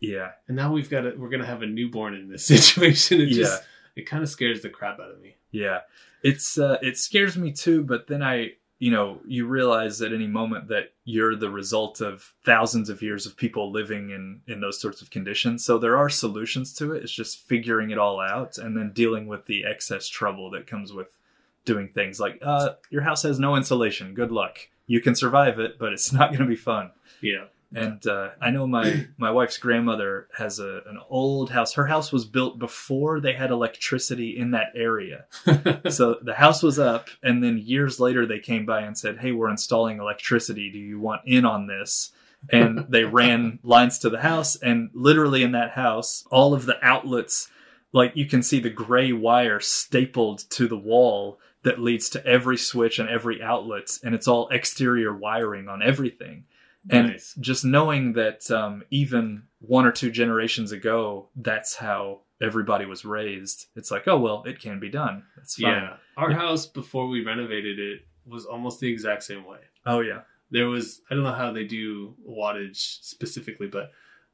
[0.00, 3.20] yeah and now we've got a, we're gonna have a newborn in this situation.
[3.20, 3.36] It Yeah.
[3.42, 3.62] just
[3.96, 5.34] it kind of scares the crap out of me.
[5.50, 5.80] yeah
[6.22, 10.26] it's uh it scares me too but then i you know you realize at any
[10.26, 14.80] moment that you're the result of thousands of years of people living in in those
[14.80, 15.64] sorts of conditions.
[15.64, 17.04] So there are solutions to it.
[17.04, 20.92] It's just figuring it all out and then dealing with the excess trouble that comes
[20.92, 21.16] with
[21.64, 24.14] doing things like uh your house has no insulation.
[24.14, 24.58] Good luck.
[24.88, 26.90] You can survive it but it's not going to be fun.
[27.20, 27.44] Yeah.
[27.74, 31.74] And uh, I know my my wife's grandmother has a an old house.
[31.74, 35.26] Her house was built before they had electricity in that area.
[35.90, 39.32] so the house was up, and then years later they came by and said, "Hey,
[39.32, 40.70] we're installing electricity.
[40.70, 42.12] Do you want in on this?"
[42.50, 46.84] And they ran lines to the house, and literally in that house, all of the
[46.84, 47.48] outlets,
[47.92, 52.56] like you can see the gray wire stapled to the wall that leads to every
[52.56, 56.44] switch and every outlet, and it's all exterior wiring on everything.
[56.90, 57.34] And Nice.
[57.38, 63.66] just knowing that um, even one or two generations ago, that's how everybody was raised.
[63.76, 65.24] It's like, oh well, it can be done.
[65.36, 65.70] It's fine.
[65.72, 65.96] Yeah.
[66.16, 66.38] Our Yeah.
[66.38, 69.58] house before we renovated it was almost the exact same way.
[69.86, 70.22] Oh yeah.
[70.50, 73.92] There was I don't know how they do wattage specifically, but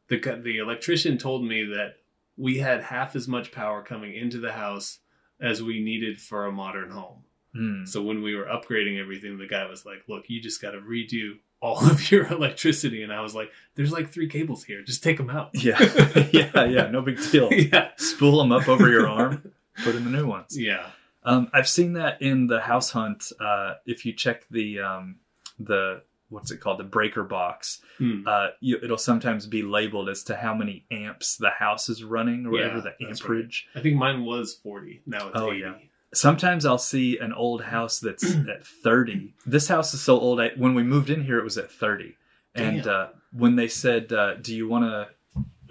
[0.08, 1.96] the the electrician told me that
[2.38, 5.00] we had half as much power coming into the house
[5.40, 7.24] as we needed for a modern home.
[7.54, 7.84] Hmm.
[7.84, 10.78] So when we were upgrading everything, the guy was like, "Look, you just got to
[10.78, 14.82] redo all of your electricity." And I was like, "There's like three cables here.
[14.82, 15.78] Just take them out." Yeah.
[16.32, 16.64] yeah.
[16.64, 16.88] Yeah.
[16.90, 17.48] No big deal.
[17.52, 17.88] yeah.
[17.96, 19.52] Spool them up over your arm.
[19.84, 20.58] Put in the new ones.
[20.58, 20.86] Yeah.
[21.24, 23.32] Um, I've seen that in the house hunt.
[23.40, 25.16] Uh, if you check the um,
[25.58, 28.22] the what's it called, the breaker box, Hmm.
[28.26, 32.44] uh, you, it'll sometimes be labeled as to how many amps the house is running,
[32.46, 33.66] or whatever the amperage.
[33.74, 35.00] I think mine was 40.
[35.06, 35.60] Now it's Oh, 80.
[35.60, 35.74] yeah.
[36.14, 39.34] Sometimes I'll see an old house that's at 30.
[39.46, 40.40] This house is so old.
[40.40, 42.16] I, when we moved in here, it was at 30.
[42.54, 45.08] And uh, when they said, uh, "Do you want to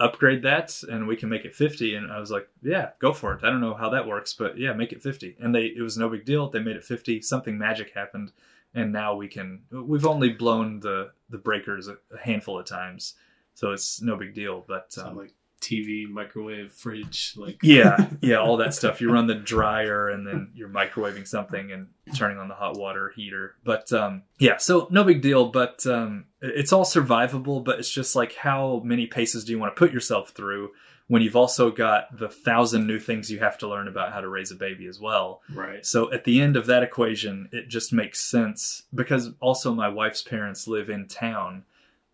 [0.00, 3.34] upgrade that and we can make it 50?" and I was like, "Yeah, go for
[3.34, 5.36] it." I don't know how that works, but yeah, make it 50.
[5.40, 6.48] And they it was no big deal.
[6.48, 7.20] They made it 50.
[7.22, 8.32] Something magic happened,
[8.74, 9.62] and now we can.
[9.70, 13.14] We've only blown the the breakers a, handful of times,
[13.54, 14.64] so it's no big deal.
[14.66, 19.00] But So um, like TV, microwave, fridge, like yeah, yeah, all that stuff.
[19.00, 23.12] You run the dryer and then you're microwaving something and turning on the hot water
[23.14, 23.54] heater.
[23.64, 25.48] But um, yeah, so no big deal.
[25.50, 27.62] But um, it's all survivable.
[27.64, 30.70] But it's just like how many paces do you want to put yourself through
[31.08, 34.28] when you've also got the thousand new things you have to learn about how to
[34.28, 35.40] raise a baby as well.
[35.54, 35.84] right.
[35.86, 40.22] So at the end of that equation, it just makes sense because also my wife's
[40.22, 41.64] parents live in town.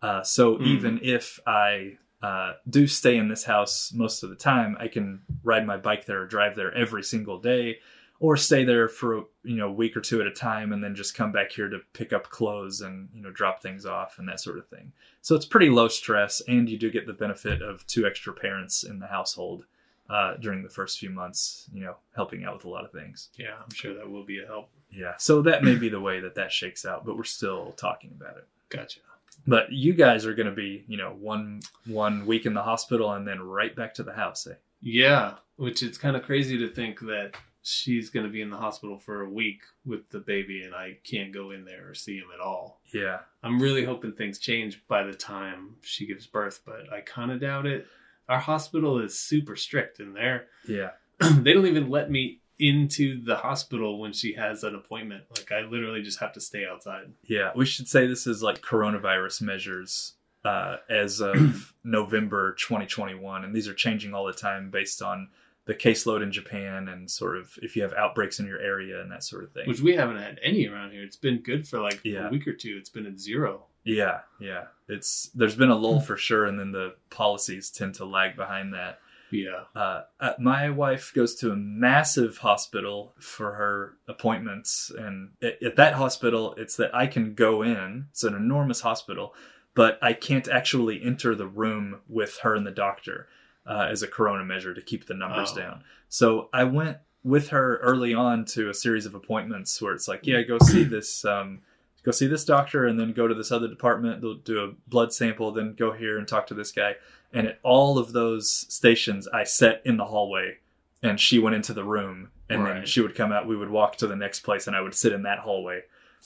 [0.01, 0.67] Uh, so Mm.
[0.67, 5.21] even if I uh, do stay in this house most of the time, I can
[5.43, 7.77] ride my bike there or drive there every single day,
[8.19, 10.95] or stay there for you know a week or two at a time, and then
[10.95, 14.27] just come back here to pick up clothes and you know drop things off and
[14.27, 14.91] that sort of thing.
[15.21, 18.83] So it's pretty low stress, and you do get the benefit of two extra parents
[18.83, 19.65] in the household
[20.09, 21.69] uh, during the first few months.
[21.71, 23.29] You know, helping out with a lot of things.
[23.37, 24.71] Yeah, I'm sure that will be a help.
[24.89, 28.17] Yeah, so that may be the way that that shakes out, but we're still talking
[28.19, 28.47] about it.
[28.69, 29.01] Gotcha.
[29.47, 33.11] But you guys are going to be, you know, one one week in the hospital
[33.13, 34.47] and then right back to the house.
[34.47, 34.55] Eh?
[34.81, 37.33] Yeah, which it's kind of crazy to think that
[37.65, 40.97] she's going to be in the hospital for a week with the baby and I
[41.03, 42.79] can't go in there or see him at all.
[42.93, 47.31] Yeah, I'm really hoping things change by the time she gives birth, but I kind
[47.31, 47.87] of doubt it.
[48.29, 53.35] Our hospital is super strict in they're yeah, they don't even let me into the
[53.35, 55.23] hospital when she has an appointment.
[55.31, 57.11] Like I literally just have to stay outside.
[57.23, 57.51] yeah.
[57.55, 60.13] We should say this is like coronavirus measures
[60.45, 65.29] uh, as of November 2021, and these are changing all the time based on
[65.65, 69.11] the caseload in Japan and sort of if you have outbreaks in your area and
[69.11, 69.67] that sort of thing.
[69.67, 71.01] Which we haven't had any around here.
[71.03, 72.27] It's been good for like Yeah.
[72.27, 72.77] a week or two.
[72.79, 73.63] It's been at zero.
[73.83, 74.65] Yeah, yeah.
[74.87, 78.73] It's there's been a lull for sure, and then the policies tend to lag behind
[78.75, 78.99] that.
[79.31, 79.63] Yeah.
[79.75, 85.75] Uh, uh, my wife goes to a massive hospital for her appointments, and at, at
[85.77, 88.07] that hospital, it's that I can go in.
[88.11, 89.33] It's an enormous hospital,
[89.73, 93.27] but I can't actually enter the room with her and the doctor
[93.67, 95.57] uh, as a corona measure to keep the numbers Oh.
[95.57, 95.83] down.
[96.07, 100.27] So I went with her early on to a series of appointments where it's like,
[100.27, 101.25] yeah, go see this.
[101.25, 101.61] Um,
[102.05, 104.21] Go see this doctor, and then go to this other department.
[104.21, 106.95] They'll do a blood sample, then go here and talk to this guy.
[107.33, 110.57] And at all of those stations, I sat in the hallway,
[111.01, 113.47] and she went into the room, and then she would come out.
[113.47, 115.81] We would walk to the next place, and I would sit in that hallway,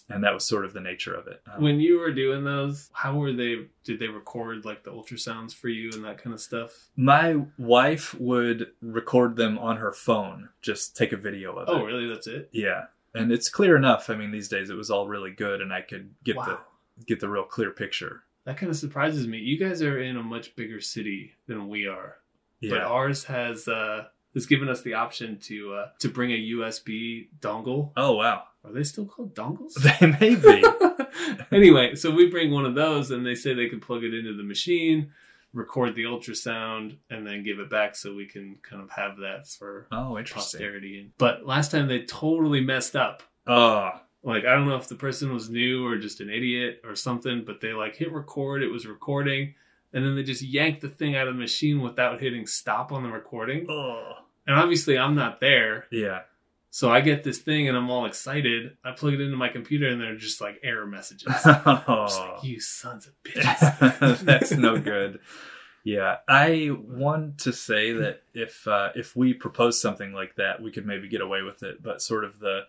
[0.10, 1.42] and that was sort of the nature of it.
[1.52, 3.68] Um, When you were doing those, how were they?
[3.86, 6.89] Did they record like the ultrasounds for you and that kind of stuff?
[6.98, 11.72] my wife would record them on her phone, just take a video of it.
[11.72, 12.08] Oh, really?
[12.08, 12.50] That's it?
[12.52, 14.10] Yeah, and it's clear enough.
[14.10, 16.45] I mean, these days it was all really good, and I could get wow.
[16.45, 18.24] the get the real clear picture.
[18.45, 19.38] That kind of surprises me.
[19.38, 22.17] You guys are in a much bigger city than we are,
[22.62, 22.72] yeah.
[22.72, 27.28] but ours has uh, has given us the option to uh, to bring a USB
[27.39, 27.91] dongle.
[27.98, 28.43] Oh wow.
[28.65, 29.74] Are they still called dongles?
[30.00, 30.63] They may be.
[31.56, 34.36] anyway, so we bring one of those, and they say they can plug it into
[34.36, 35.12] the machine,
[35.54, 39.48] record the ultrasound, and then give it back, so we can kind of have that
[39.48, 40.60] for Oh, interesting.
[40.60, 41.12] posterity.
[41.18, 43.24] But last time they totally messed up.
[43.48, 46.94] Oh, Like I don't know if the person was new or just an idiot or
[46.96, 48.62] something, but they like hit record.
[48.62, 49.56] It was recording,
[49.94, 53.02] and then they just yanked the thing out of the machine without hitting stop on
[53.04, 53.66] the recording.
[53.70, 54.14] oh.
[54.48, 56.22] And obviously, I'm not there, Yeah.
[56.71, 58.77] So I get this thing and I'm all excited.
[58.84, 61.34] I plug it into my computer, and they're just like error messages.
[61.45, 62.08] Oh.
[62.36, 64.19] like, you sons of bitches.
[64.25, 65.19] That's no good.
[65.84, 70.71] Yeah, I want to say that if uh, if we propose something like that, we
[70.71, 71.82] could maybe get away with it.
[71.82, 72.62] But sort of the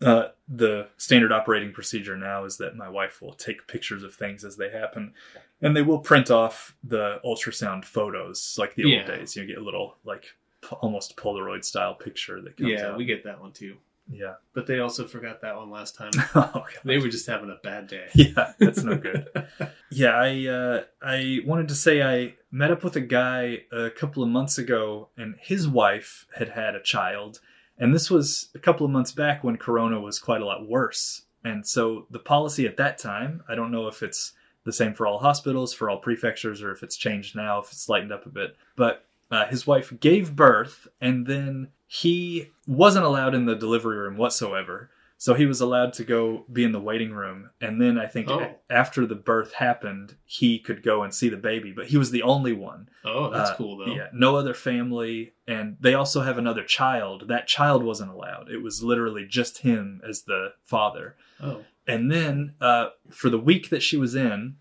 [0.00, 4.44] uh, the standard operating procedure now is that my wife will take pictures of things
[4.44, 5.14] as they happen,
[5.60, 8.98] and they will print off the ultrasound photos like the Yeah.
[8.98, 9.36] old days.
[9.36, 10.34] You get a little like
[10.80, 12.96] almost Polaroid style picture that comes Yeah, out.
[12.98, 13.76] we get that one too.
[14.10, 14.34] yeah.
[14.54, 16.10] But they also forgot that one last time.
[16.34, 18.06] oh, they were just having a bad day.
[18.14, 19.28] Yeah, that's no good.
[19.90, 24.22] yeah, I uh, I wanted to say I met up with a guy a couple
[24.22, 27.40] of months ago, and his wife had had a child,
[27.78, 31.22] and this was a couple of months back when Corona was quite a lot worse.
[31.44, 34.32] And so the policy at that time, I don't know if it's
[34.64, 37.88] the same for all hospitals, for all prefectures, or if it's changed now, if it's
[37.88, 38.54] lightened up a bit.
[38.76, 44.16] But uh, his wife gave birth, and then he wasn't allowed in the delivery room
[44.16, 44.90] whatsoever.
[45.18, 48.28] So he was allowed to go be in the waiting room, and then I think
[48.28, 48.40] Oh.
[48.40, 51.70] a- after the birth happened, he could go and see the baby.
[51.72, 52.88] But he was the only one.
[53.04, 53.94] Oh, that's Uh, cool though.
[53.94, 57.28] Yeah, no other family, and they also have another child.
[57.28, 58.50] That child wasn't allowed.
[58.50, 61.14] It was literally just him as the father.
[61.40, 64.56] Oh, And then uh, for the week that she was in,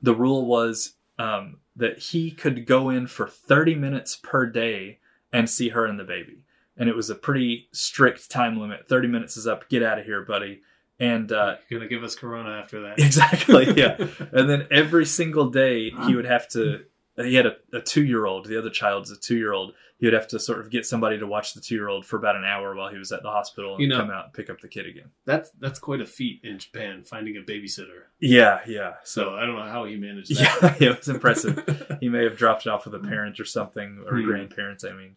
[0.00, 4.98] the rule was um, that he could go in for 30 minutes per day
[5.32, 6.44] and see her and the baby.
[6.76, 8.88] And it was a pretty strict time limit.
[8.88, 9.68] 30 minutes is up.
[9.68, 10.60] Get out of here, buddy.
[10.98, 12.98] And uh, you're gonna give us Corona after that.
[12.98, 13.96] exactly, yeah.
[14.32, 16.84] And then every single day he would have to.
[17.16, 18.46] He had a, a two year old.
[18.46, 19.74] The other child's a two year old.
[20.02, 22.16] He would have to sort of get somebody to watch the two year old for
[22.16, 24.34] about an hour while he was at the hospital and You know- come out and
[24.34, 25.10] pick up the kid again.
[25.26, 28.02] That's that's quite a feat in Japan finding a babysitter.
[28.18, 28.94] Yeah, yeah.
[29.04, 30.76] So I don't know how he managed that.
[30.80, 31.96] Yeah, it was impressive.
[32.00, 34.24] he may have dropped it off with a parent or something, or Hmm.
[34.26, 35.14] grandparents, I mean.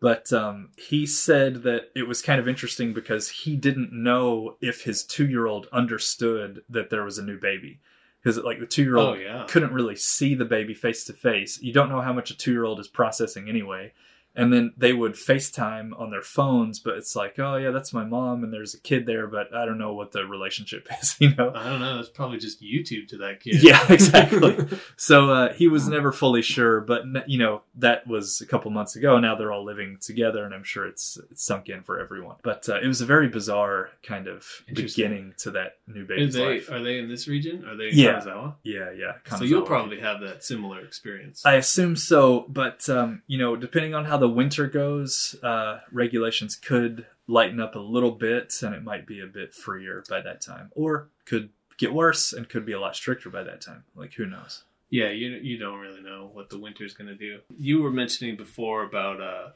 [0.00, 4.82] But um, he said that it was kind of interesting because he didn't know if
[4.82, 7.78] his two year old understood that there was a new baby.
[8.20, 9.18] Because, like, the two year old
[9.48, 11.60] couldn't really see the baby face to face.
[11.62, 13.92] You don't know how much a two year old is processing anyway.
[14.36, 18.04] And then they would FaceTime on their phones, but it's like, oh, yeah, that's my
[18.04, 21.34] mom, and there's a kid there, but I don't know what the relationship is, you
[21.36, 21.52] know?
[21.54, 22.00] I don't know.
[22.00, 23.62] It's probably just YouTube to that kid.
[23.62, 24.56] Yeah, exactly.
[24.96, 28.96] so uh, he was never fully sure, but you know that was a couple months
[28.96, 29.18] ago.
[29.20, 32.36] Now they're all living together, and I'm sure it's, it's sunk in for everyone.
[32.42, 36.34] But uh, it was a very bizarre kind of beginning to that new Are baby's
[36.34, 36.70] they life.
[36.70, 37.64] are they in this region?
[37.66, 38.20] Are they in Yeah.
[38.20, 38.54] Kanazawa?
[38.64, 39.36] Yeah, yeah.
[39.38, 41.44] So you'll probably have that similar experience.
[41.46, 46.56] I assume so, but um, you know, depending on how the winter goes, uh, regulations
[46.56, 50.40] could lighten up a little bit, and it might be a bit freer by that
[50.40, 53.84] time, or could get worse and could be a lot stricter by that time.
[53.96, 54.64] Like who knows?
[54.94, 57.40] yeah, you you don't really know what the winter's going to do.
[57.58, 59.48] You were mentioning before about uh,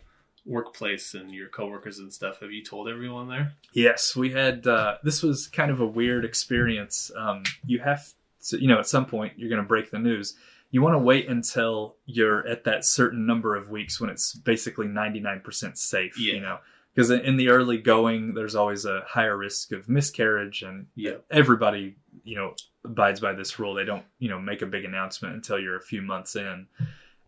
[0.44, 2.40] workplace and your coworkers and stuff.
[2.40, 3.52] Have you told everyone there?
[3.72, 4.66] Yes, we had.
[4.66, 7.12] Uh, this was kind of a weird experience.
[7.16, 8.14] Um, you have,
[8.48, 10.34] to, you know, at some point you're going to break the news.
[10.70, 14.86] You want to wait until you're at that certain number of weeks when it's basically
[14.86, 16.18] 99% safe.
[16.20, 16.34] Yeah.
[16.34, 16.58] You know,
[16.94, 21.16] because in the early going, there's always a higher risk of miscarriage, and Yeah.
[21.30, 22.54] everybody, you know,
[22.84, 23.74] abides by this rule.
[23.74, 26.66] They don't, you know, make a big announcement until you're a few months in.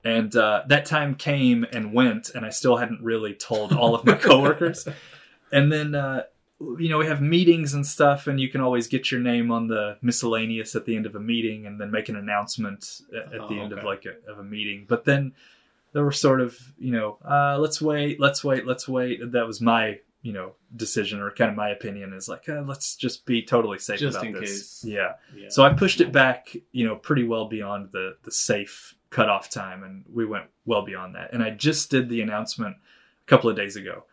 [0.05, 4.05] And uh, that time came and went, and I still hadn't really told all of
[4.05, 4.89] my coworkers.
[5.53, 6.25] And then, uh,
[6.61, 9.67] you know, we have meetings and stuff, and you can always get your name on
[9.69, 13.49] the miscellaneous at the end of a meeting, and then make an announcement at, at
[13.49, 14.85] the Oh, end of like a, of a meeting.
[14.89, 15.33] But then
[15.93, 19.33] there were sort of, you know, uh, let's wait, let's wait, let's wait.
[19.33, 22.95] That was my, you know, decision or kind of my opinion is like, uh, let's
[22.95, 24.41] just be totally safe Just about in this.
[24.43, 24.85] case.
[24.85, 25.15] Yeah.
[25.35, 25.49] Yeah.
[25.49, 29.83] So I pushed it back, you know, pretty well beyond the the safe cutoff time,
[29.83, 31.33] and we went well beyond that.
[31.33, 34.05] And I just did the announcement a couple of days ago.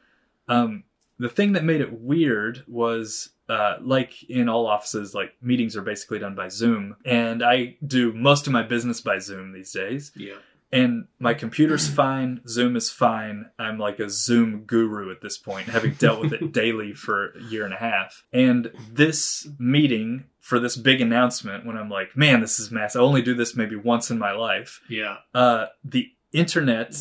[0.48, 0.86] Um,
[1.20, 5.82] the thing that made it weird was, uh, like in all offices, like meetings are
[5.82, 10.12] basically done by Zoom, and I do most of my business by Zoom these days.
[10.16, 10.36] yeah.
[10.70, 13.50] And my computer's fine, Zoom is fine.
[13.58, 17.44] I'm like a Zoom guru at this point, having dealt with it daily for a
[17.44, 18.26] year and a half.
[18.34, 23.00] And this meeting for this big announcement, when I'm like, man, this is massive.
[23.02, 24.82] I only do this maybe once in my life.
[24.90, 25.20] Yeah.
[25.34, 26.98] Uh, the internet,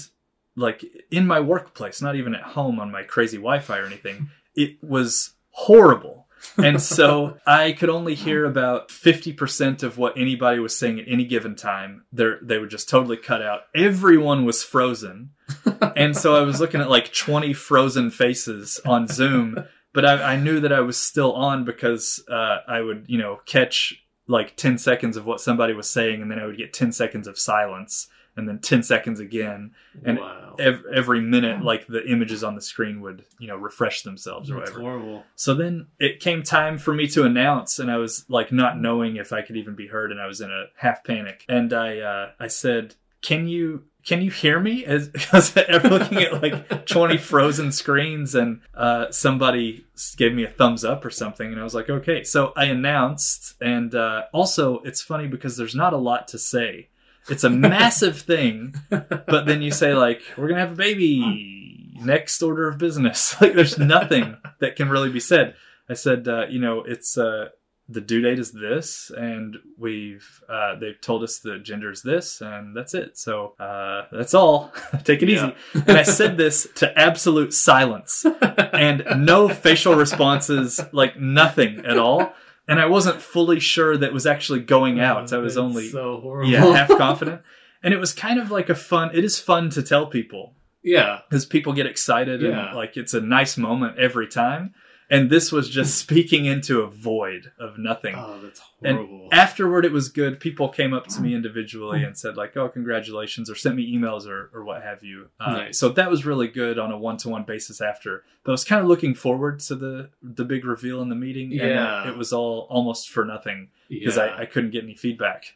[0.56, 4.30] like in my workplace, not even at home on my crazy Wi Fi or anything,
[4.54, 6.26] it was horrible.
[6.56, 11.24] and so I could only hear about 50% of what anybody was saying at any
[11.24, 12.04] given time.
[12.12, 13.62] They would just totally cut out.
[13.74, 15.30] Everyone was frozen.
[15.96, 20.36] and so I was looking at like 20 frozen faces on Zoom, but I, I
[20.36, 24.78] knew that I was still on because uh, I would, you know, catch like 10
[24.78, 28.08] seconds of what somebody was saying, and then I would get 10 seconds of silence,
[28.36, 29.72] and then 10 seconds again.
[30.04, 30.56] And wow.
[30.58, 34.58] Ev- every minute, like the images on the screen would, you know, refresh themselves or
[34.58, 34.90] That's whatever.
[34.90, 35.24] horrible.
[35.34, 39.16] So then it came time for me to announce, and I was like not knowing
[39.16, 41.44] if I could even be heard, and I was in a half panic.
[41.48, 44.84] And I uh, I said, can you can you hear me?
[44.84, 49.84] As, because I'm looking at like 20 frozen screens and uh, somebody
[50.16, 51.50] gave me a thumbs up or something.
[51.50, 52.22] And I was like, okay.
[52.22, 53.54] So I announced.
[53.60, 56.88] And uh, also, it's funny because there's not a lot to say.
[57.28, 58.74] It's a massive thing.
[58.90, 61.92] But then you say, like, we're going to have a baby.
[62.00, 63.34] Next order of business.
[63.40, 65.54] Like, there's nothing that can really be said.
[65.88, 67.48] I said, uh, you know, it's uh,
[67.88, 72.40] the due date is this, and we've uh, they've told us the gender is this,
[72.40, 73.16] and that's it.
[73.16, 74.72] So uh, that's all.
[75.04, 75.52] Take it Yeah.
[75.74, 75.82] easy.
[75.86, 78.26] And I said this to absolute silence
[78.72, 82.32] and no facial responses, like nothing at all.
[82.68, 85.32] And I wasn't fully sure that was actually going oh, out.
[85.32, 86.50] I was only so horrible.
[86.50, 87.42] yeah half confident.
[87.82, 89.10] And it was kind of like a fun.
[89.14, 91.20] It is fun to tell people yeah.
[91.28, 92.68] because people get excited Yeah.
[92.68, 94.74] and like it's a nice moment every time.
[95.08, 98.14] And this was just speaking into a void of nothing.
[98.16, 99.22] Oh, that's horrible.
[99.24, 99.32] And.
[99.32, 100.40] Afterward, it was good.
[100.40, 104.26] People came up to me individually and said like, "Oh, congratulations," or sent me emails
[104.26, 105.28] or, or what have you.
[105.38, 105.78] Uh, Nice.
[105.78, 107.80] So that was really good on a one to one basis.
[107.80, 111.14] After, but I was kind of looking forward to the the big reveal in the
[111.14, 111.52] meeting.
[111.52, 112.08] and Yeah.
[112.08, 114.24] it was all almost for nothing because yeah.
[114.24, 115.54] I, I couldn't get any feedback.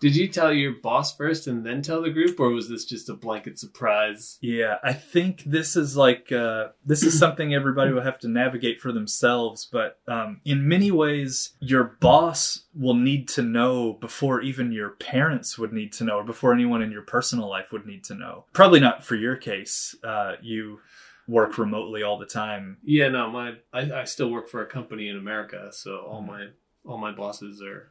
[0.00, 3.10] Did you tell your boss first and then tell the group, or was this just
[3.10, 4.38] a blanket surprise?
[4.40, 8.80] Yeah, I think this is like uh, this is something everybody will have to navigate
[8.80, 9.68] for themselves.
[9.70, 15.58] But um, in many ways, your boss will need to know before even your parents
[15.58, 18.46] would need to know, or before anyone in your personal life would need to know.
[18.54, 19.94] Probably not for your case.
[20.02, 20.80] Uh, you
[21.28, 22.78] work remotely all the time.
[22.82, 26.48] Yeah, no, my I, I still work for a company in America, so all my
[26.86, 27.90] all my bosses are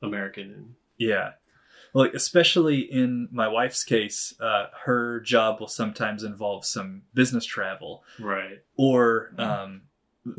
[0.00, 1.32] American and Yeah.
[1.94, 8.04] Well, especially in my wife's case, uh, her job will sometimes involve some business travel.
[8.18, 8.58] right.
[8.76, 9.82] or um,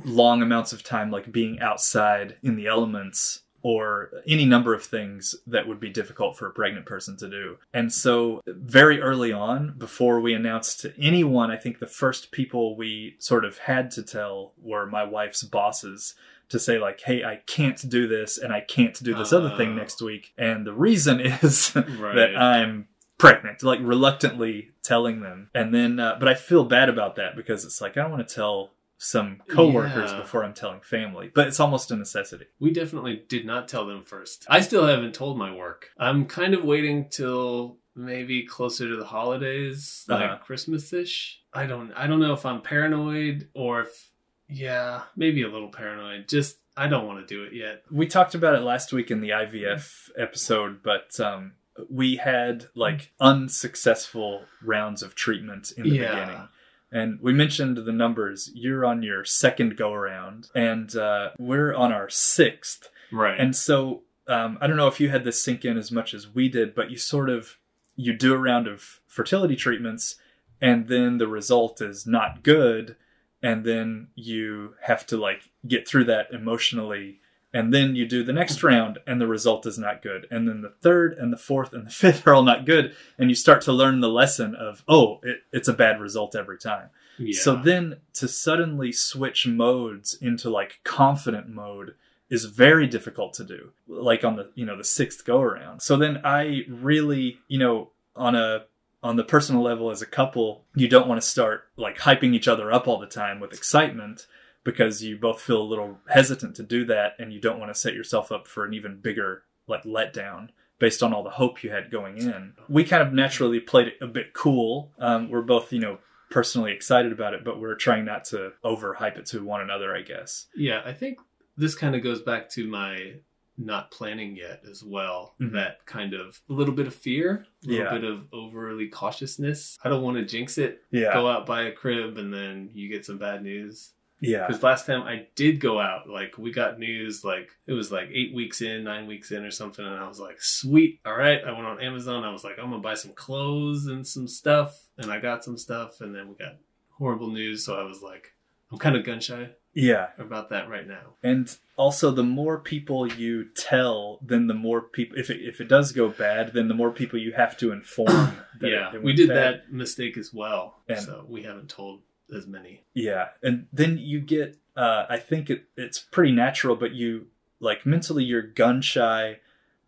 [0.06, 5.36] long amounts of time like being outside in the elements or any number of things
[5.46, 7.58] that would be difficult for a pregnant person to do.
[7.74, 12.78] And so, very early on, before we announced to anyone, I think the first people
[12.78, 16.16] we sort of had to tell were my wife's bosses
[16.50, 19.70] to say, like, hey, I can't do this and I can't do this other thing
[19.70, 19.76] Oh.
[19.76, 20.34] next week.
[20.38, 22.16] And the reason is Right.
[22.16, 22.88] that I'm
[23.18, 25.50] pregnant, like reluctantly telling them.
[25.54, 28.28] And then, uh, but I feel bad about that because it's like, I don't want
[28.28, 30.20] to tell some coworkers Yeah.
[30.22, 32.46] before I'm telling family, but it's almost a necessity.
[32.60, 34.46] We definitely did not tell them first.
[34.50, 35.90] I still haven't told my work.
[35.98, 40.38] I'm kind of waiting till maybe closer to the holidays, like Uh-huh.
[40.44, 41.40] Christmas-ish.
[41.54, 44.09] I don't I don't know if I'm paranoid or if
[44.50, 46.28] yeah, maybe a little paranoid.
[46.28, 47.84] Just I don't want to do it yet.
[47.92, 51.54] We talked about it last week in the IVF episode, but um,
[51.90, 56.14] we had like unsuccessful rounds of treatment in the Yeah.
[56.16, 56.48] beginning.
[56.92, 58.50] And we mentioned the numbers.
[58.56, 62.90] You're on your second go around, and uh, we're on our sixth.
[63.12, 63.40] Right.
[63.40, 66.34] And so um, I don't know if you had this sink in as much as
[66.34, 67.58] we did, but you sort of
[67.96, 70.16] you do a round of fertility treatments,
[70.62, 72.96] and then the result is not good,
[73.42, 77.20] and then you have to like get through that emotionally,
[77.54, 80.62] and then you do the next round, and the result is not good, and then
[80.62, 83.62] the third and the fourth and the fifth are all not good, and you start
[83.64, 86.90] to learn the lesson of oh, it, it's a bad result every time.
[87.18, 87.40] yeah.
[87.40, 91.96] So then to suddenly switch modes into like confident mode
[92.30, 93.72] is very difficult to do.
[93.88, 95.82] Like on the, you know, the sixth go around.
[95.82, 98.66] So then I really, you know, on a
[99.02, 102.48] on the personal level as a couple, you don't want to start like hyping each
[102.48, 104.28] other up all the time with excitement
[104.64, 107.80] because you both feel a little hesitant to do that and you don't want to
[107.80, 111.70] set yourself up for an even bigger like letdown based on all the hope you
[111.72, 112.54] had going in.
[112.68, 114.92] We kind of naturally played it a bit cool.
[115.00, 119.18] Um, we're both, you know, personally excited about it, but we're trying not to overhype
[119.18, 120.48] it to one another, I guess.
[120.56, 121.20] Yeah, I think
[121.58, 123.16] this kind of goes back to my
[123.62, 125.36] not planning yet as well.
[125.42, 125.52] Mhm.
[125.52, 127.92] That kind of a little bit of fear, a little Yeah.
[127.92, 129.78] bit of overly cautiousness.
[129.84, 130.84] I don't want to jinx it.
[130.92, 131.14] Yeah.
[131.14, 133.94] Go out buy a crib and then you get some bad news.
[134.22, 134.48] Yeah.
[134.48, 138.10] Because last time I did go out, like we got news, like it was like
[138.14, 141.42] eight weeks in, nine weeks in, or something, and I was like, "Sweet, all right."
[141.44, 142.24] I went on Amazon.
[142.26, 145.58] I was like, "I'm gonna buy some clothes and some stuff," and I got some
[145.58, 146.58] stuff, and then we got
[146.98, 147.64] horrible news.
[147.66, 148.34] So I was like,
[148.72, 150.08] "I'm kind of gun shy Yeah.
[150.18, 155.18] about that right now." And also, the more people you tell, then the more people.
[155.18, 158.08] If it, if it does go bad, then the more people you have to inform.
[158.60, 159.38] that yeah, we did bad.
[159.38, 162.02] that mistake as well, And- so we haven't told
[162.36, 162.84] as many.
[162.94, 164.58] Yeah, and then you get.
[164.76, 167.28] Uh, I think it, it's pretty natural, but you
[167.60, 169.40] like mentally you're gun shy,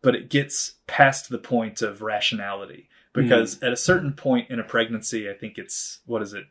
[0.01, 4.63] but it gets past the point of rationality because at a certain point in a
[4.63, 6.45] pregnancy, I think it's what is it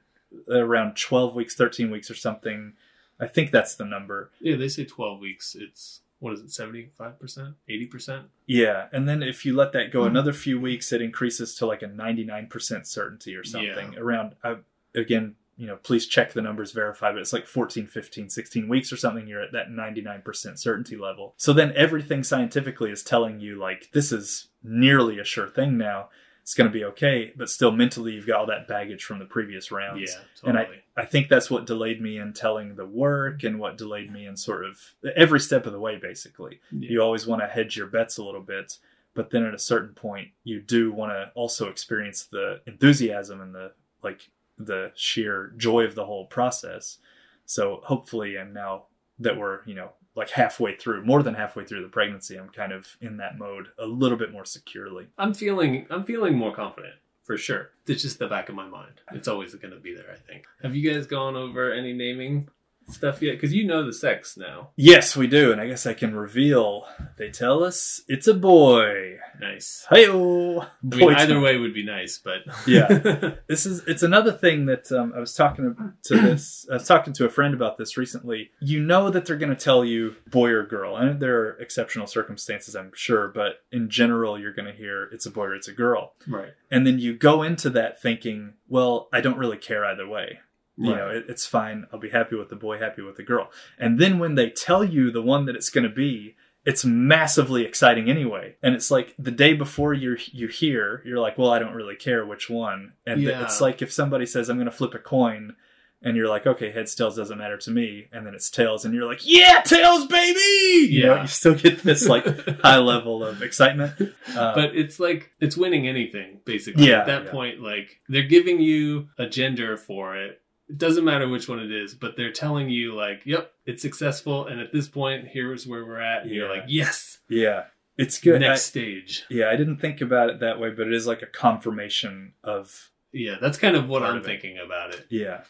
[0.48, 2.74] around twelve weeks, thirteen weeks, or something.
[3.20, 4.30] I think that's the number.
[4.40, 5.54] Yeah, they say 12 weeks.
[5.58, 8.26] It's what is it, seventy five percent, eighty percent?
[8.46, 10.08] Yeah, and then if you let that go Hmm.
[10.08, 13.96] another few weeks, it increases to like a 99% certainty or something.
[13.96, 14.56] Around, uh,
[14.94, 18.92] again, you know, please check the numbers, verify, but it's like 14, 15, 16 weeks
[18.92, 19.26] or something.
[19.26, 21.34] You're at that 99% certainty level.
[21.38, 26.08] So then everything scientifically is telling you, like, this is nearly a sure thing now.
[26.50, 29.24] It's going to be okay, but still mentally, you've got all that baggage from the
[29.24, 30.10] previous rounds.
[30.10, 30.78] Yeah, And totally.
[30.96, 34.36] I think that's what delayed me in telling the work and what delayed me in
[34.36, 36.90] sort of every step of the way, basically yeah.
[36.90, 38.78] you always want to hedge your bets a little bit
[39.14, 43.54] but then at a certain point you do want to also experience the enthusiasm and
[43.54, 43.72] the
[44.02, 46.98] like the sheer joy of the whole process
[47.46, 48.84] so hopefully and now
[49.18, 52.72] that we're you know like halfway through more than halfway through the pregnancy i'm kind
[52.72, 56.94] of in that mode a little bit more securely I'm feeling I'm feeling more confident
[57.30, 57.70] for sure.
[57.86, 59.02] It's just the back of my mind.
[59.12, 60.10] It's always going to be there.
[60.12, 60.46] I think.
[60.62, 62.48] Have you guys gone over any naming
[62.90, 63.32] stuff yet?
[63.32, 64.70] Because you know the sex now.
[64.76, 66.84] yes we do and i guess i can reveal
[67.16, 69.86] they tell us it's a boy Nice.
[69.90, 72.88] hey I mean, either way would be nice, but Yeah.
[73.48, 75.74] this is it's another thing that um, I was talking
[76.04, 78.50] to this I was talking to a friend about this recently.
[78.60, 82.06] You know that they're going to tell you boy or girl, and there are exceptional
[82.06, 85.68] circumstances, I'm sure, but in general, you're going to hear it's a boy or it's
[85.68, 86.52] a girl, right.
[86.70, 90.40] and then you go into that thinking, well, I don't really care either way.
[90.76, 90.98] You Right.
[90.98, 91.86] know, it, it's fine.
[91.92, 93.50] I'll be happy with the boy, happy with the girl.
[93.78, 97.64] And then when they tell you the one that it's going to be, it's massively
[97.64, 98.56] exciting anyway.
[98.62, 101.96] And it's like the day before you you hear, you're like, well, I don't really
[101.96, 102.92] care which one.
[103.06, 103.42] And Yeah.
[103.42, 105.56] it's like if somebody says I'm going to flip a coin,
[106.02, 108.94] and you're like, okay, heads tails doesn't matter to me, and then it's tails, and
[108.94, 110.88] you're like, yeah, tails, baby.
[110.90, 111.22] You know, Yeah.
[111.22, 112.24] you still get this like
[112.62, 113.92] high level of excitement.
[114.34, 117.30] Uh, but it's like it's winning anything basically Yeah, at that yeah.
[117.30, 120.39] point like they're giving you a gender for it
[120.70, 124.46] it doesn't matter which one it is but they're telling you like yep it's successful
[124.46, 127.64] and at this point here's where we're at and you're like yes yeah,
[127.98, 128.40] it's good.
[128.40, 131.22] next I- stage yeah, I didn't think about it that way, but it is like
[131.22, 135.42] a confirmation of yeah that's kind of what i'm of thinking about it yeah.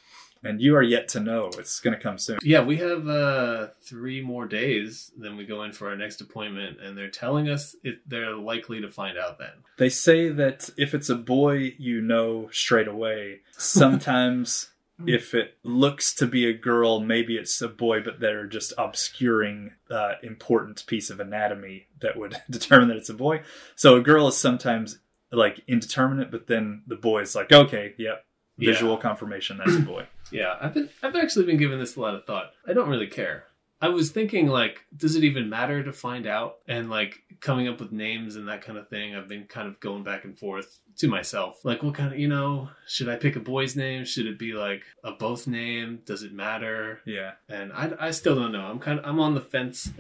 [0.43, 1.51] And you are yet to know.
[1.59, 2.39] It's going to come soon.
[2.43, 6.81] yeah we have uh three more days then we go in for our next appointment
[6.81, 10.95] and they're telling us it, they're likely to find out then They say that if
[10.95, 13.41] it's a boy, you know straight away.
[13.59, 14.71] Sometimes,
[15.07, 19.73] if it looks to be a girl, maybe it's a boy, but they're just obscuring
[19.91, 23.43] uh, important piece of anatomy that would determine that it's a boy.
[23.77, 24.99] So a girl is sometimes
[25.33, 28.25] like indeterminate, but then the boy is like, okay, yep,
[28.59, 28.73] Yeah.
[28.73, 30.07] visual confirmation, that's a boy.
[30.33, 32.51] Yeah, I've been I've actually been giving this a lot of thought.
[32.67, 33.45] I don't really care.
[33.83, 36.59] I was thinking like, does it even matter to find out?
[36.68, 39.14] And like coming up with names and that kind of thing.
[39.14, 41.64] I've been kind of going back and forth to myself.
[41.64, 42.68] Like, what kind of you know?
[42.87, 44.05] Should I pick a boy's name?
[44.05, 46.01] Should it be like a both name?
[46.05, 47.01] Does it matter?
[47.07, 47.33] Yeah.
[47.49, 48.66] And I, I still don't know.
[48.66, 49.91] I'm kind of I'm on the fence.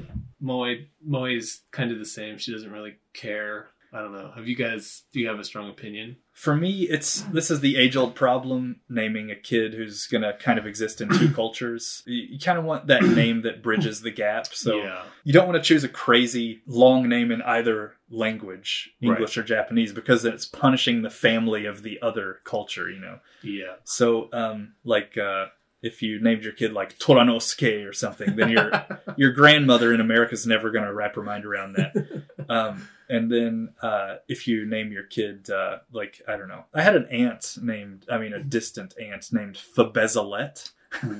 [0.40, 0.74] Moe
[1.04, 2.38] Moe's kind of the same.
[2.38, 3.68] She doesn't really care.
[3.92, 4.30] I don't know.
[4.36, 5.02] Have you guys?
[5.12, 6.16] Do you have a strong opinion?
[6.40, 10.32] For me, it's this is the age old problem naming a kid who's going to
[10.32, 12.02] kind of exist in two cultures.
[12.06, 14.46] You, you kind of want that name that bridges the gap.
[14.46, 19.36] So yeah, you don't want to choose a crazy long name in either language, English
[19.36, 23.18] or Japanese, because it's punishing the family of the other culture, you know?
[23.42, 25.48] yeah, So, um, like, uh,
[25.82, 28.70] if you named your kid like Toranosuke or something, then your
[29.18, 32.22] your grandmother in America is never going to wrap her mind around that.
[32.48, 36.82] Um, and then uh, if you name your kid uh, like I don't know, I
[36.82, 40.70] had an aunt named I mean a distant aunt named Fabezalet.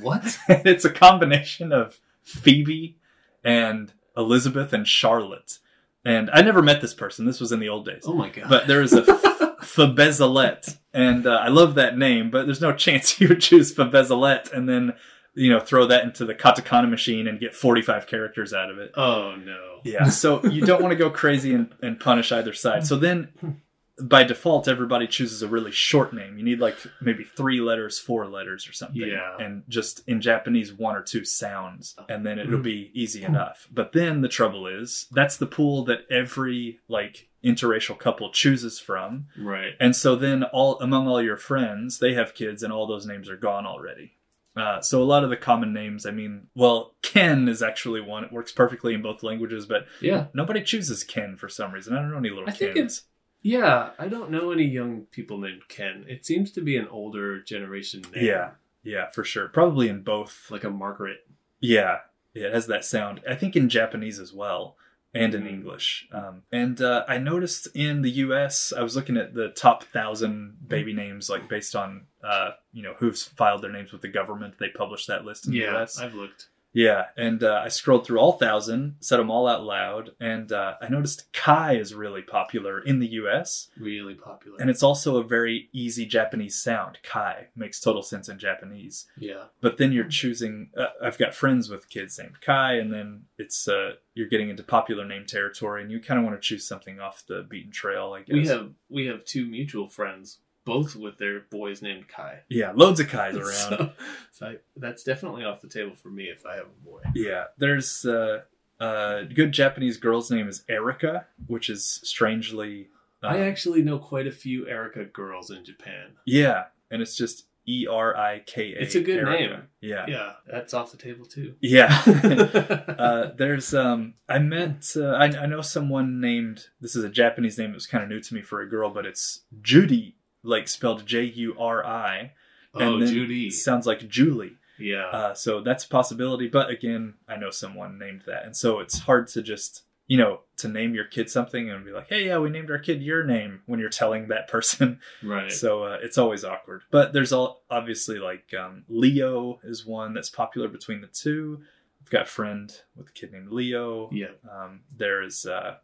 [0.01, 0.38] what?
[0.49, 2.97] it's a combination of Phoebe
[3.45, 5.59] and Elizabeth and Charlotte.
[6.05, 7.26] And I never met this person.
[7.26, 8.05] This was in the old days.
[8.07, 8.49] Oh my god!
[8.49, 9.03] But there is a
[9.61, 12.30] Fabezalet, and uh, I love that name.
[12.30, 14.95] But there's no chance you would choose Fabezalet and then
[15.35, 18.93] you know throw that into the katakana machine and get 45 characters out of it.
[18.97, 19.81] oh no!
[19.85, 20.05] Yeah.
[20.11, 22.87] So you don't want to go crazy and, and punish either side.
[22.87, 23.61] So then
[24.03, 26.39] by default, everybody chooses a really short name.
[26.39, 29.03] You need like maybe three letters, four letters or something.
[29.03, 29.37] Yeah.
[29.39, 31.95] And just in Japanese, one or two sounds.
[32.09, 33.35] And then it'll be easy hmm.
[33.35, 33.68] enough.
[33.70, 39.26] But then the trouble is that's the pool that every like interracial couple chooses from.
[39.39, 39.74] Right.
[39.81, 43.28] And so then all among all your friends, they have kids and all those names
[43.28, 44.12] are gone already.
[44.61, 48.24] Uh, so a lot of the common names, I mean, well, Ken is actually one.
[48.24, 50.26] It works perfectly in both languages, but Yeah.
[50.34, 51.96] nobody chooses Ken for some reason.
[51.96, 53.04] I don't know any little I think Kens.
[53.42, 53.90] Yeah.
[53.98, 56.04] I don't know any young people named Ken.
[56.08, 58.24] It seems to be an older generation name.
[58.24, 58.50] Yeah,
[58.82, 59.48] yeah, for sure.
[59.48, 60.50] Probably in both.
[60.50, 61.26] Like a Margaret.
[61.61, 61.98] Yeah,
[62.34, 63.20] yeah, it has that sound.
[63.28, 64.76] I think in Japanese as well,
[65.14, 65.46] and in.
[65.46, 66.08] English.
[66.12, 70.56] Um, and uh, I noticed in the U.S., I was looking at the top thousand
[70.68, 74.54] baby names, like based on uh, you know who's filed their names with the government.
[74.58, 75.72] They publish that list in the Yeah.
[75.72, 75.98] U.S.
[75.98, 76.48] I've looked.
[76.72, 80.74] Yeah, and uh, I scrolled through all thousand, said them all out loud, and uh,
[80.80, 83.68] I noticed Kai is really popular in the U.S.
[83.78, 84.58] Really popular.
[84.60, 86.98] And it's also a very easy Japanese sound.
[87.02, 89.06] Kai makes total sense in Japanese.
[89.18, 89.44] yeah.
[89.60, 90.70] But then you're choosing.
[90.76, 94.62] Uh, I've got friends with kids named Kai, and then it's uh, you're getting into
[94.62, 98.12] popular name territory, and you kind of want to choose something off the beaten trail.
[98.16, 100.38] I guess We have we have two mutual friends,
[100.70, 102.40] both with their boys named Kai.
[102.48, 103.48] yeah, loads of Kais around.
[103.50, 103.92] So,
[104.32, 107.00] so I, that's definitely off the table for me if I have a boy.
[107.14, 108.40] Yeah, there's uh,
[108.80, 112.88] a good Japanese girl's name is Erika, which is strangely.
[113.22, 116.12] uh, I actually know quite a few Erica girls in Japan.
[116.26, 118.80] yeah, and it's just E R I K A.
[118.80, 119.30] It's a good Erika.
[119.54, 119.62] name.
[119.82, 121.54] Yeah, Yeah, that's off the table too.
[121.60, 122.02] yeah.
[122.98, 127.58] uh, there's um, I met uh, I, I know someone named this is a Japanese
[127.58, 130.68] name that was kind of new to me for a girl, but it's Judy, like
[130.68, 132.32] spelled J U R I.
[132.74, 133.51] oh, Judy.
[133.51, 134.57] sounds like Julie.
[134.78, 135.07] Yeah.
[135.07, 136.49] Uh, so that's a possibility.
[136.49, 138.45] But again, I know someone named that.
[138.45, 141.91] And so it's hard to just, you know, to name your kid something and be
[141.93, 145.01] like, hey, yeah, we named our kid your name when you're telling that person.
[145.22, 145.53] right.
[145.53, 146.82] So uh, it's always awkward.
[146.91, 151.61] But there's all obviously like um, Leo is one that's popular between the two.
[152.03, 154.09] I've got a friend with a kid named Leo.
[154.12, 154.28] yeah.
[154.51, 155.76] Um, there's, uh,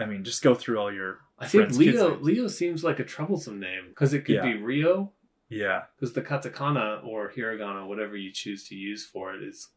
[0.00, 1.18] I mean, just go through all your.
[1.38, 2.16] I think Leo.
[2.18, 4.42] Leo seems like a troublesome name because it could Yeah.
[4.42, 5.12] be Rio
[5.48, 5.84] Yeah.
[5.96, 9.68] because the katakana or hiragana, whatever you choose to use for it, is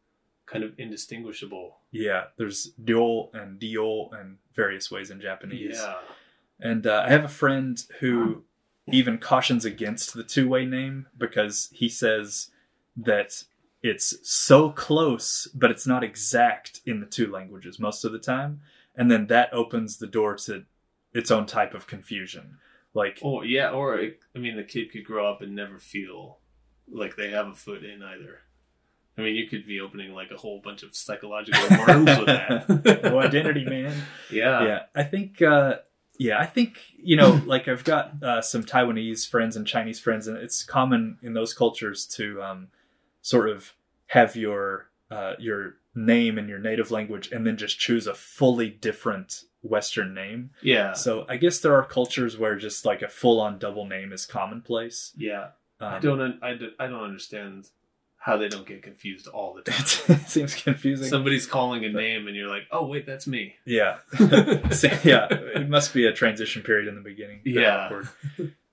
[0.46, 1.78] kind of indistinguishable.
[1.90, 2.24] Yeah.
[2.36, 5.76] There's Diol and Diol and various ways in Japanese.
[5.78, 5.98] Yeah.
[6.60, 8.44] And uh, I have a friend who
[8.86, 12.50] even cautions against the two way name because he says
[12.96, 13.44] that
[13.82, 18.60] it's so close, but it's not exact in the two languages most of the time.
[18.96, 20.64] And then that opens the door to
[21.12, 22.58] its own type of confusion.
[22.92, 26.38] Like, Or yeah, or it, I mean, the kid could grow up and never feel
[26.90, 28.40] like they have a foot in either.
[29.16, 33.00] I mean, you could be opening like a whole bunch of psychological worms with that.
[33.04, 33.94] oh, identity, man.
[34.30, 34.64] Yeah.
[34.64, 35.76] yeah i think uh
[36.18, 40.26] yeah i think you know like i've got uh, some taiwanese friends and chinese friends
[40.26, 42.68] and it's common in those cultures to um
[43.22, 43.74] sort of
[44.06, 48.68] have your uh your name in your native language and then just choose a fully
[48.70, 50.92] different western name Yeah.
[50.92, 55.12] so i guess there are cultures where just like a full-on double name is commonplace
[55.16, 55.48] Yeah.
[55.80, 56.20] I um, don't.
[56.20, 57.68] un- I, don't- I don't understand
[58.16, 60.16] how they don't get confused all the time.
[60.22, 63.54] it seems confusing Somebody's calling a name and you're like, oh wait, that's me.
[63.66, 63.98] Yeah.
[64.70, 65.26] So, yeah.
[65.30, 67.40] It must be a transition period in the beginning.
[67.44, 68.02] Yeah.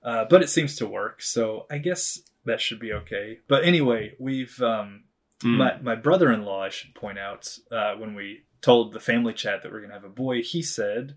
[0.02, 1.20] Uh, but it seems to work.
[1.22, 3.40] So I guess that should be okay.
[3.46, 5.04] But anyway, we've, um,
[5.42, 5.56] Hmm.
[5.56, 9.32] my, my brother in law, I should point out, uh, when we told the family
[9.32, 11.16] chat that we're going to have a boy, he said,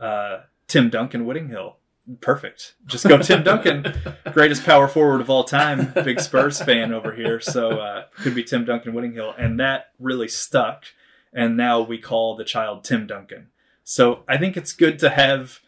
[0.00, 1.76] uh, Tim Duncan Whittinghill.
[2.20, 2.74] Perfect.
[2.86, 3.94] Just go Tim Duncan
[4.32, 5.92] greatest power forward of all time.
[5.92, 10.26] Big Spurs fan over here, so uh, could be Tim Duncan Whittinghill, and that really
[10.26, 10.86] stuck.
[11.32, 13.48] And now we call the child Tim Duncan.
[13.84, 15.60] So I think it's good to have,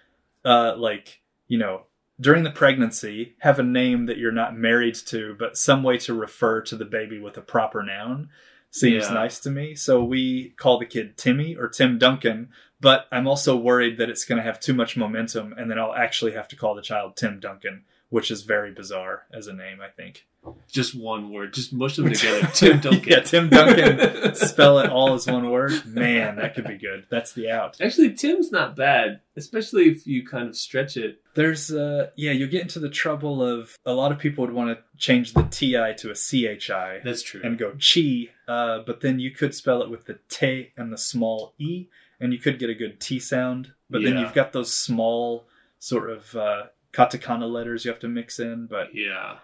[0.45, 1.83] uh, like you know,
[2.23, 6.15] during the pregnancy, have a name that you're not married to, but some way to
[6.15, 8.31] refer to the baby with a proper noun.
[8.71, 9.15] Seems Yeah.
[9.15, 9.75] nice to me.
[9.75, 12.49] So we call the kid Timmy or Tim Duncan,
[12.81, 15.95] but I'm also worried that it's going to have too much momentum, and then I'll
[15.95, 19.81] actually have to call the child Tim Duncan, which is very bizarre as a name.
[19.83, 20.27] I think.
[20.69, 21.55] Just one word.
[21.55, 22.49] Just mush them together.
[22.53, 23.09] Tim Duncan.
[23.09, 24.35] yeah, Tim Duncan.
[24.35, 25.85] spell it all as one word.
[25.87, 27.07] Man, that could be good.
[27.11, 27.81] That's the out.
[27.81, 31.21] Actually, Tim's not bad, especially if you kind of stretch it.
[31.35, 34.77] There's uh yeah, you get into the trouble of a lot of people would want
[34.77, 37.41] to change the TI to a CHI That's true.
[37.45, 40.99] and go chi, uh, but then you could spell it with the te and the
[40.99, 41.87] small e,
[42.21, 43.73] and you could get a good T sound.
[43.89, 45.47] But then you've got those small
[45.79, 46.63] sort of uh,
[46.93, 48.67] katakana letters you have to mix in.
[48.67, 49.37] But yeah.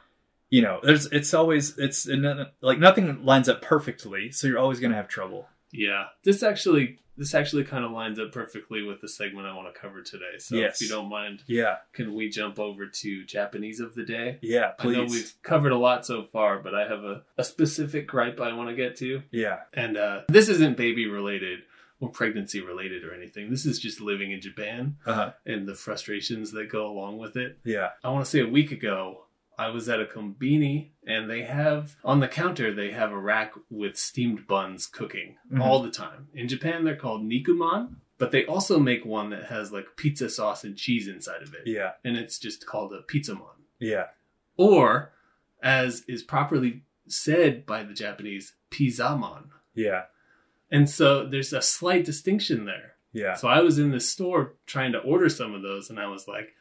[0.50, 2.06] You know, there's it's always it's
[2.60, 5.48] like nothing lines up perfectly, so you're always gonna have trouble.
[5.72, 6.06] Yeah.
[6.24, 9.78] This actually this actually kind of lines up perfectly with the segment I want to
[9.80, 10.38] cover today.
[10.38, 10.80] So Yes.
[10.80, 14.38] if you don't mind, Yeah, can we jump over to Japanese of the day?
[14.40, 14.96] yeah, please.
[14.96, 18.40] I know we've covered a lot so far, but I have a, a specific gripe
[18.40, 19.22] I want to get to.
[19.32, 21.64] Yeah, And uh, this isn't baby related
[21.98, 23.50] or pregnancy related or anything.
[23.50, 25.32] This is just living in Japan uh-huh.
[25.44, 27.58] and the frustrations that go along with it.
[27.64, 29.24] yeah, I want to say a week ago,
[29.58, 33.52] I was at a kombini and they have on the counter they have a rack
[33.68, 35.60] with steamed buns cooking Mhm.
[35.60, 36.28] all the time.
[36.32, 40.62] In Japan they're called nikuman, but they also make one that has like pizza sauce
[40.64, 41.62] and cheese inside of it.
[41.66, 43.56] yeah, And it's just called a pizzamon.
[43.80, 44.08] yeah,
[44.56, 45.12] Or
[45.62, 49.48] as is properly said by the Japanese, pizzamon.
[49.74, 50.04] yeah,
[50.70, 52.94] And so there's a slight distinction there.
[53.12, 53.34] yeah.
[53.34, 56.28] So I was in the store trying to order some of those, and I was
[56.28, 56.54] like,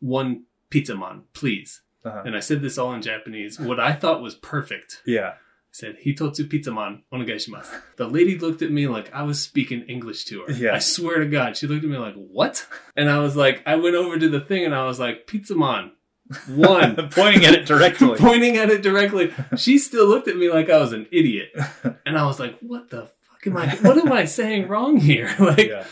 [0.00, 1.82] one pizzamon, please.
[2.04, 2.22] Uh-huh.
[2.24, 5.02] And I said this all in Japanese, what I thought was perfect.
[5.06, 5.34] Yeah.
[5.34, 7.80] I said, Hitotsu pizza man, onegaishimasu.
[7.96, 10.52] The lady looked at me like I was speaking English to her.
[10.52, 10.74] Yeah.
[10.74, 11.56] I swear to God.
[11.56, 12.66] She looked at me like, what?
[12.96, 15.54] And I was like, I went over to the thing and I was like, pizza
[15.54, 15.92] man,
[16.46, 16.96] one.
[17.10, 18.14] Pointing at it directly.
[18.18, 19.32] Pointing at it directly.
[19.56, 21.50] She still looked at me like I was an idiot.
[22.06, 25.34] And I was like, what the fuck am I, what am I saying wrong here?
[25.38, 25.84] like, yeah.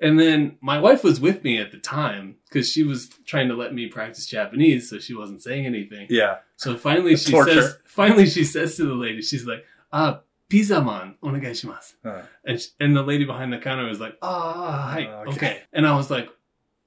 [0.00, 3.54] And then my wife was with me at the time because she was trying to
[3.54, 6.06] let me practice Japanese, so she wasn't saying anything.
[6.10, 6.38] Yeah.
[6.56, 7.62] So finally she Torture.
[7.62, 11.94] says, finally she says to the lady, she's like, ah, pizza man, onegaishimasu.
[12.04, 15.30] Uh, And, sh- and the lady behind the counter was like, ah, hi, okay.
[15.32, 15.62] okay.
[15.72, 16.26] And I was like,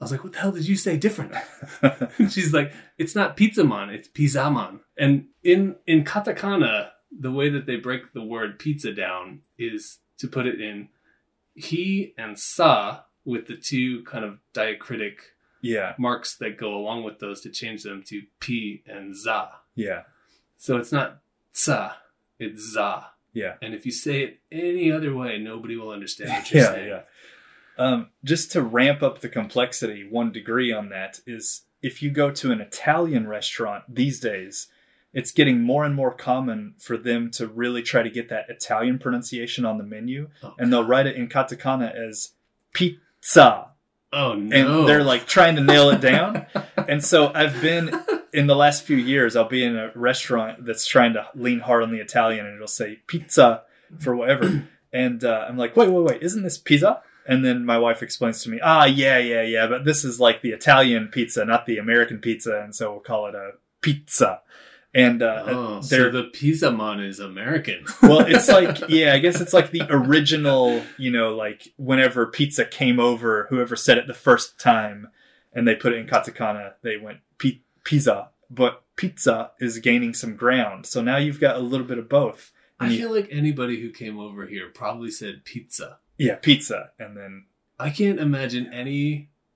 [0.02, 1.34] I was like, what the hell did you say different?
[2.30, 4.82] She's like, it's not pizza man, it's pizza man.
[4.98, 10.28] And in, in katakana, the way that they break the word pizza down is to
[10.28, 10.90] put it in
[11.56, 15.16] he and sa with the two kind of diacritic
[15.62, 15.94] yeah.
[15.98, 19.50] marks that go along with those to change them to p and za.
[19.76, 20.04] Yeah.
[20.58, 21.94] So it's not sa,
[22.40, 23.08] it's za.
[23.34, 23.56] Yeah.
[23.62, 26.72] And if you say it any other way, nobody will understand what you're Yeah.
[26.72, 26.88] saying.
[26.90, 27.02] Yeah.
[27.78, 32.30] Um, just to ramp up the complexity, one degree on that is if you go
[32.32, 34.68] to an Italian restaurant these days,
[35.14, 38.98] it's getting more and more common for them to really try to get that Italian
[38.98, 42.32] pronunciation on the menu, Oh, and they'll write it in katakana as
[42.74, 43.70] pizza,
[44.12, 44.56] oh no!
[44.56, 46.46] and they're like trying to nail it down.
[46.88, 47.92] and so I've been
[48.34, 51.84] in the last few years, I'll be in a restaurant that's trying to lean hard
[51.84, 53.62] on the Italian, and it'll say pizza
[54.00, 57.02] for whatever, and uh, I'm like, wait, wait, wait, isn't this pizza?
[57.26, 60.42] And then my wife explains to me, ah, yeah, yeah, yeah, but this is like
[60.42, 63.52] the Italian pizza, not the American pizza, and so we'll call it a
[63.82, 64.42] pizza.
[64.96, 67.84] And uh, Oh, they're so the pizza man is American.
[68.04, 72.64] well, it's like, yeah, I guess it's like the original, you know, like whenever pizza
[72.66, 75.08] came over, whoever said it the first time
[75.52, 77.20] and they put it in katakana, they went
[77.84, 78.30] pizza.
[78.50, 80.86] But pizza is gaining some ground.
[80.86, 82.52] So now you've got a little bit of both.
[82.80, 85.98] I you- feel like anybody who came over here probably said pizza.
[86.18, 86.92] yeah, pizza.
[87.00, 87.46] And then,
[87.80, 88.72] I can't imagine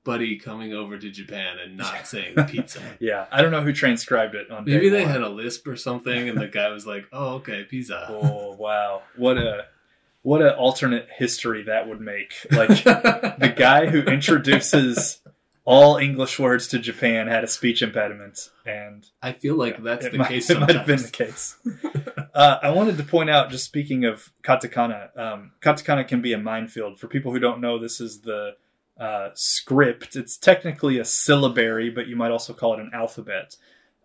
[0.08, 2.80] anybody coming over to Japan and not saying pizza.
[2.99, 5.12] yeah, I don't know who transcribed it on Maybe they one.
[5.12, 9.01] had a lisp or something, and the guy was like, "Oh, okay, pizza." Oh, wow.
[9.16, 9.66] What a,
[10.22, 12.34] what a alternate history that would make.
[12.51, 15.22] Like, the guy who introduces
[15.66, 20.18] all English words to Japan had a speech impediment, and I feel like that's the
[20.18, 20.49] might, case.
[20.49, 21.58] it might have been the case.
[22.34, 26.38] uh, I wanted to point out, just speaking of katakana, um, katakana can be a
[26.38, 26.99] minefield.
[26.99, 28.55] For people who don't know, this is the
[29.00, 30.16] uh, script.
[30.16, 33.56] It's technically a syllabary, but you might also call it an alphabet.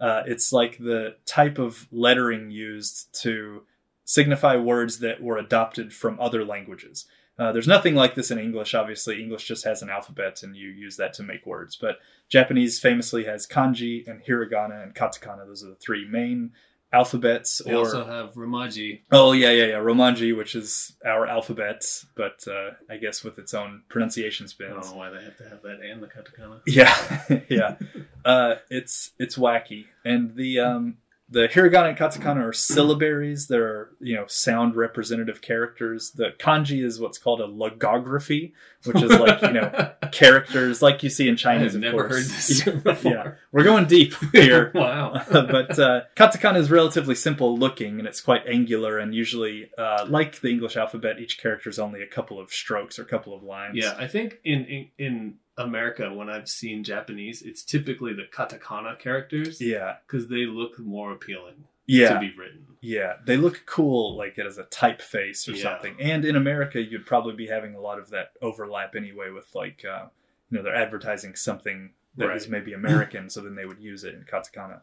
[0.01, 3.63] Uh, it's like the type of lettering used to
[4.05, 7.07] signify words that were adopted from other languages.
[7.39, 8.75] Uh, there's nothing like this in English.
[8.75, 11.77] Obviously, English just has an alphabet, and you use that to make words.
[11.77, 15.47] But Japanese famously has kanji and hiragana and katakana.
[15.47, 16.53] Those are the three main
[16.93, 17.63] alphabets.
[17.65, 19.01] They or also have Romaji.
[19.11, 21.85] oh yeah, yeah, yeah, romanji, which is our alphabet,
[22.15, 24.71] but uh, I guess with its own pronunciation spins.
[24.71, 26.61] I don't know why they have to have that and the katakana.
[26.67, 27.77] Yeah, yeah.
[28.25, 30.99] Uh, it's it's wacky, and the um,
[31.33, 33.49] the hiragana and katakana are syllabaries.
[33.49, 36.11] They're you know sound representative characters.
[36.13, 38.53] The kanji is what's called a logography,
[38.85, 41.75] which is like you know characters like you see in Chinese.
[41.75, 42.49] of never heard course.
[42.49, 43.13] this before.
[43.13, 44.71] yeah, we're going deep here.
[44.75, 45.23] wow.
[45.31, 50.41] but uh, katakana is relatively simple looking and it's quite angular and usually uh, like
[50.41, 53.43] the english alphabet each character is only a couple of strokes or a couple of
[53.43, 58.25] lines Yeah, I think in, in in America when I've seen Japanese, it's typically the
[58.33, 62.65] katakana characters yeah because they look more appealing yeah to be written.
[62.81, 65.63] yeah they look cool like as a typeface or Yeah.
[65.65, 69.53] something and in america you'd probably be having a lot of that overlap anyway with
[69.55, 70.05] like uh,
[70.49, 72.53] you know they're advertising something that is Right.
[72.53, 74.81] maybe american so then they would use it in katakana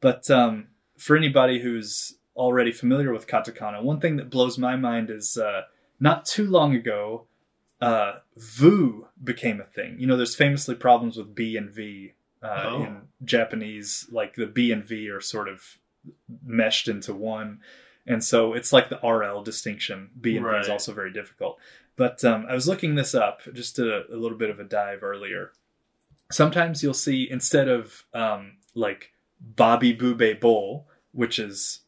[0.00, 5.10] but um, for anybody who's already familiar with katakana one thing that blows my mind
[5.10, 5.62] is uh,
[6.00, 7.26] not too long ago
[7.80, 9.96] uh, vu became a thing.
[9.98, 12.12] You know there's famously problems with b and v
[12.42, 12.82] uh, Oh.
[12.84, 15.78] in japanese like the b and v are sort of
[16.44, 17.60] meshed into one.
[18.06, 20.10] And so it's like the rl distinction.
[20.20, 21.58] B and v is also very difficult.
[21.96, 25.02] But um, i was looking this up just a, a little bit of a dive
[25.02, 25.52] earlier.
[26.30, 31.80] Sometimes you'll see instead of um, like bobby boobe bowl which is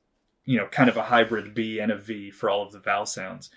[0.44, 3.06] you know kind of a hybrid b and a v for all of the vowel
[3.06, 3.48] sounds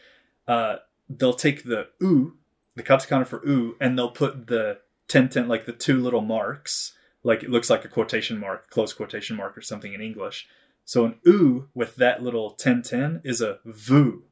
[0.47, 0.77] uh,
[1.18, 2.38] they'll take the u
[2.76, 6.93] the katakana for u and they'll put the tenten like the two little marks
[7.24, 10.47] like it looks like a quotation mark close quotation mark or something in english.
[10.86, 14.24] So an u with that little tenten is a vu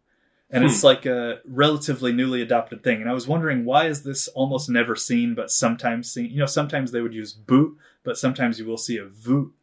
[0.52, 3.02] and it's like a relatively newly adopted thing.
[3.02, 6.32] And i was wondering why is this almost never seen but sometimes seen?
[6.32, 9.54] You know sometimes they would use bu but sometimes you will see a vu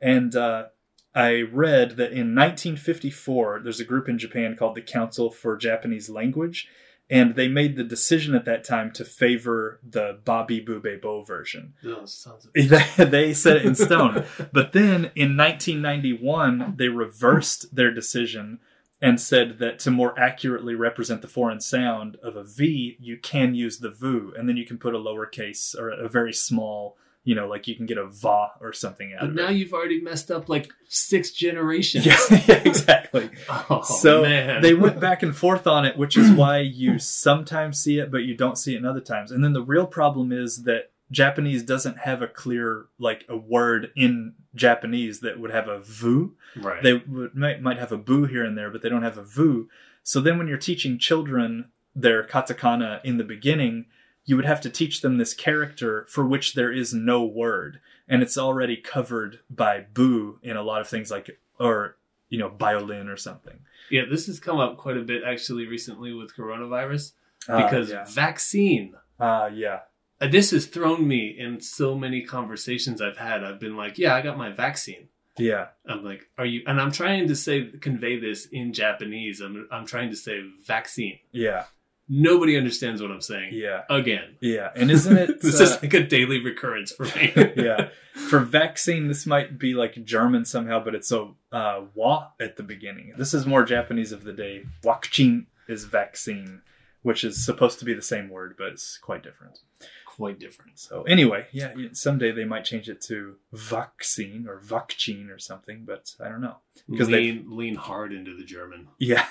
[0.00, 0.66] and uh,
[1.14, 6.08] I read that in 1954, there's a group in Japan called the Council for Japanese
[6.08, 6.68] Language,
[7.10, 11.74] and they made the decision at that time to favor the Babi Bube Bo version.
[11.84, 12.06] Oh,
[12.54, 14.24] they they set it in stone.
[14.52, 18.60] but then in 1991, they reversed their decision
[19.02, 23.54] and said that to more accurately represent the foreign sound of a V, you can
[23.54, 27.34] use the VU, and then you can put a lowercase or a very small, you
[27.34, 29.56] know, like you can get a VA or something out But of now it.
[29.56, 32.06] you've already messed up like six generations.
[32.06, 32.16] Yeah,
[32.48, 33.30] yeah, exactly.
[33.68, 34.62] Oh, so man.
[34.62, 38.18] they went back and forth on it, which is why you sometimes see it, but
[38.24, 39.30] you don't see it in other times.
[39.30, 43.90] And then the real problem is that Japanese doesn't have a clear, like a word
[43.96, 46.36] in Japanese that would have a vu.
[46.56, 46.82] right.
[46.82, 49.22] They would, might, might have a bu here and there, but they don't have a
[49.24, 49.68] vu.
[50.02, 53.86] So then when you're teaching children their katakana in the beginning,
[54.30, 57.80] you would have to teach them this character for which there is no word.
[58.08, 61.26] And it's already covered by bu in a lot of things like,
[61.58, 61.96] or,
[62.28, 63.58] you know, violin or something.
[63.90, 67.12] yeah, this has come up quite a bit actually recently with coronavirus
[67.48, 68.04] Ah, because yeah.
[68.08, 68.94] vaccine.
[69.18, 69.80] Ah, yeah.
[70.20, 73.42] Uh, This has thrown me in so many conversations I've had.
[73.42, 75.08] I've been like, "Yeah, I got my vaccine."
[75.38, 75.68] Yeah.
[75.90, 77.56] I'm like, "Are you?" And I'm trying to say
[77.88, 79.40] convey this in Japanese.
[79.40, 80.36] I'm I'm trying to say
[80.74, 81.18] vaccine.
[81.32, 81.64] Yeah.
[82.12, 83.50] Nobody understands what I'm saying.
[83.54, 83.82] Yeah.
[83.88, 84.70] Again, Yeah.
[84.74, 85.40] And isn't it?
[85.42, 87.32] this uh, is like a daily recurrence for me.
[87.56, 87.90] yeah.
[88.28, 92.62] For vaccine, this might be like German somehow, but it's a uh, wa at the
[92.64, 93.14] beginning.
[93.16, 94.64] This is more Japanese of the day.
[94.84, 96.60] Wakchin is vaccine,
[97.02, 99.60] which is supposed to be the same word, but it's quite different.
[100.04, 100.78] Quite different.
[100.80, 106.14] So anyway, yeah, someday they might change it to vaccine or vaccine or something, but
[106.20, 106.56] I don't know
[106.88, 108.88] because they- lean hard into the German.
[108.98, 109.24] Yeah,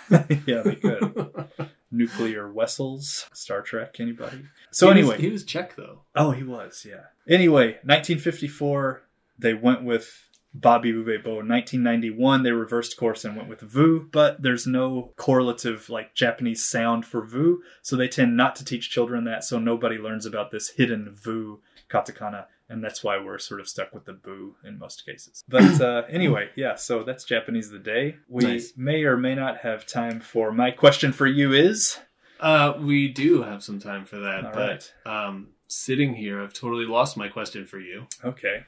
[0.47, 1.49] yeah, they could.
[1.91, 4.43] Nuclear vessels, Star Trek, anybody?
[4.71, 6.01] So He was- anyway, he was Czech though.
[6.15, 7.05] Oh, he was, yeah.
[7.27, 9.01] Anyway, 1954,
[9.37, 11.43] they went with Bobby Bubebo.
[11.47, 17.05] 1991, they reversed course and went with Vu, but there's no correlative like Japanese sound
[17.05, 20.69] for Vu, so they tend not to teach children that, so nobody learns about this
[20.71, 25.05] hidden Vu katakana, and that's why we're sort of stuck with the boo in most
[25.05, 25.43] cases.
[25.47, 28.17] But uh, anyway, yeah, so that's Japanese of the day.
[28.27, 28.73] We Nice.
[28.77, 31.99] may or may not have time for my question for you is.
[32.39, 36.85] Uh, we do have some time for that, All but um, sitting here, I've totally
[36.85, 38.07] lost my question for you.
[38.23, 38.63] Okay.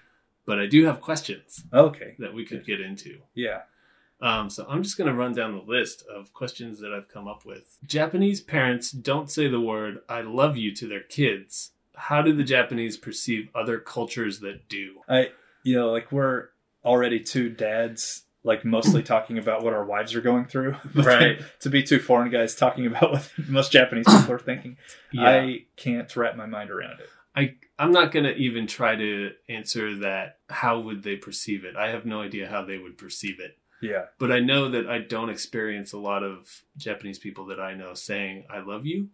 [0.45, 2.15] But I do have questions Okay.
[2.19, 3.19] that we could get into.
[3.35, 3.61] Yeah.
[4.19, 7.27] Um, so I'm just going to run down the list of questions that I've come
[7.27, 7.77] up with.
[7.85, 11.71] Japanese parents don't say the word "I love you" to their kids.
[12.01, 15.01] How do the Japanese perceive other cultures that do?
[15.07, 15.29] I,
[15.63, 16.47] you know, like we're
[16.83, 20.75] already two dads, like mostly talking about what our wives are going through.
[20.95, 21.39] Right.
[21.59, 24.77] to be two foreign guys talking about what most Japanese people are thinking,
[25.15, 27.09] I can't wrap my mind around it.
[27.35, 30.39] I I'm not gonna even try to answer that.
[30.49, 31.75] How would they perceive it?
[31.75, 33.57] I have no idea how they would perceive it.
[33.79, 34.05] Yeah.
[34.17, 37.93] But I know that I don't experience a lot of Japanese people that I know
[37.93, 39.09] saying "I love you,"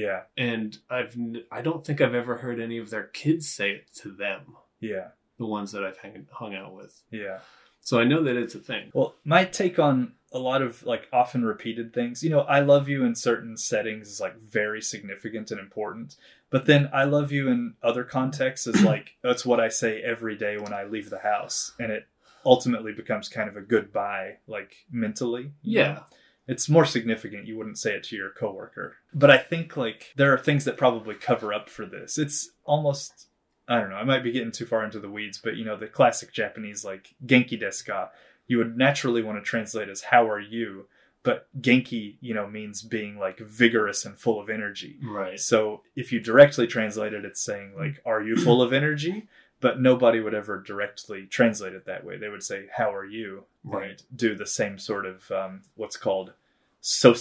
[0.00, 0.22] Yeah.
[0.36, 1.16] and I've
[1.50, 4.40] I don't think I've ever heard any of their kids say it to them.
[4.80, 5.08] Yeah.
[5.38, 7.38] The ones that I've hang, hung out with, Yeah.
[7.80, 8.90] so I know that it's a thing.
[8.94, 12.88] Well, my take on a lot of like often repeated things, you know, I love
[12.88, 16.16] you in certain settings is like very significant and important.
[16.50, 20.36] But then I love you in other contexts is like that's what I say every
[20.36, 21.72] day when I leave the house.
[21.78, 22.06] And it
[22.44, 25.52] ultimately becomes kind of a goodbye, like mentally.
[25.62, 25.92] Yeah.
[25.94, 26.02] know?
[26.48, 27.46] It's more significant.
[27.46, 28.96] You wouldn't say it to your coworker.
[29.12, 32.18] But I think like there are things that probably cover up for this.
[32.18, 33.26] It's almost
[33.68, 35.76] I don't know, I might be getting too far into the weeds, but you know,
[35.76, 38.10] the classic Japanese like Genki desu ka,
[38.46, 40.86] you would naturally want to translate as how are you?
[41.24, 44.98] But Genki, you know, means being like vigorous and full of energy.
[45.02, 45.40] right.
[45.40, 49.26] So if you directly translate it, it's saying like, "Are you full of energy?"
[49.60, 52.18] But nobody would ever directly translate it that way.
[52.18, 53.90] They would say, "How are you?" Right.
[53.90, 56.34] And do the same sort of um, what's called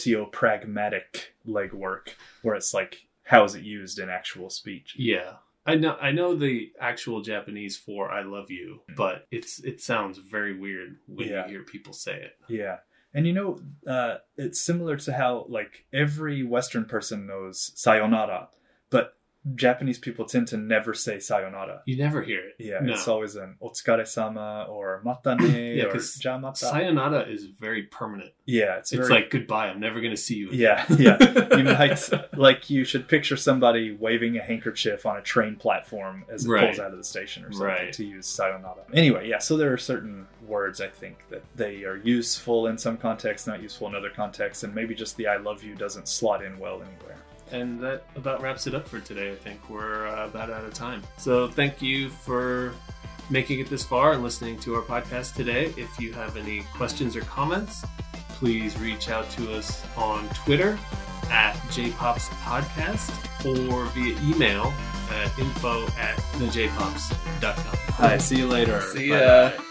[0.06, 2.10] socio-pragmatic legwork,
[2.42, 4.96] where it's like, how is it used in actual speech?
[4.98, 5.34] Yeah.
[5.66, 10.20] I know I know the actual Japanese for I love you, but it's it sounds
[10.20, 11.46] very weird when Yeah.
[11.48, 12.38] you hear people say it.
[12.48, 12.78] Yeah.
[13.16, 18.50] And you know, uh, it's similar to how like every Western person knows sayonara,
[19.54, 21.82] Japanese people tend to never say sayonara.
[21.86, 22.56] You never hear it.
[22.58, 22.94] Yeah, No.
[22.94, 26.58] it's always an otsukare sama or matane Yeah, or jamata.
[26.58, 28.32] Sayonara is very permanent.
[28.46, 29.68] yeah, it's, It's very, like goodbye.
[29.68, 30.50] I'm never going to see you.
[30.50, 30.86] Again.
[31.00, 31.58] yeah, yeah.
[31.58, 36.46] You might like you should picture somebody waving a handkerchief on a train platform as
[36.46, 36.66] it Right.
[36.66, 37.94] pulls out of the station or something Right.
[37.94, 38.84] to use sayonara.
[38.94, 39.38] Anyway, yeah.
[39.40, 43.62] So there are certain words I think that they are useful in some contexts, not
[43.62, 46.82] useful in other contexts, and maybe just the "I love you" doesn't slot in well
[46.82, 47.18] anywhere.
[47.52, 49.32] And that about wraps it up for today.
[49.32, 51.04] I think we're uh, about out of time.
[51.18, 52.74] So thank you for
[53.30, 55.74] making it this far and listening to our podcast today.
[55.78, 57.86] If you have any questions or comments,
[58.30, 60.78] please reach out to us on Twitter
[61.30, 63.12] at jpopspodcast
[63.46, 64.74] or via email
[65.12, 67.78] at info at thejpops.com.
[67.96, 68.82] Hi, see you later.
[68.82, 69.50] See ya.
[69.50, 69.66] Bye-bye.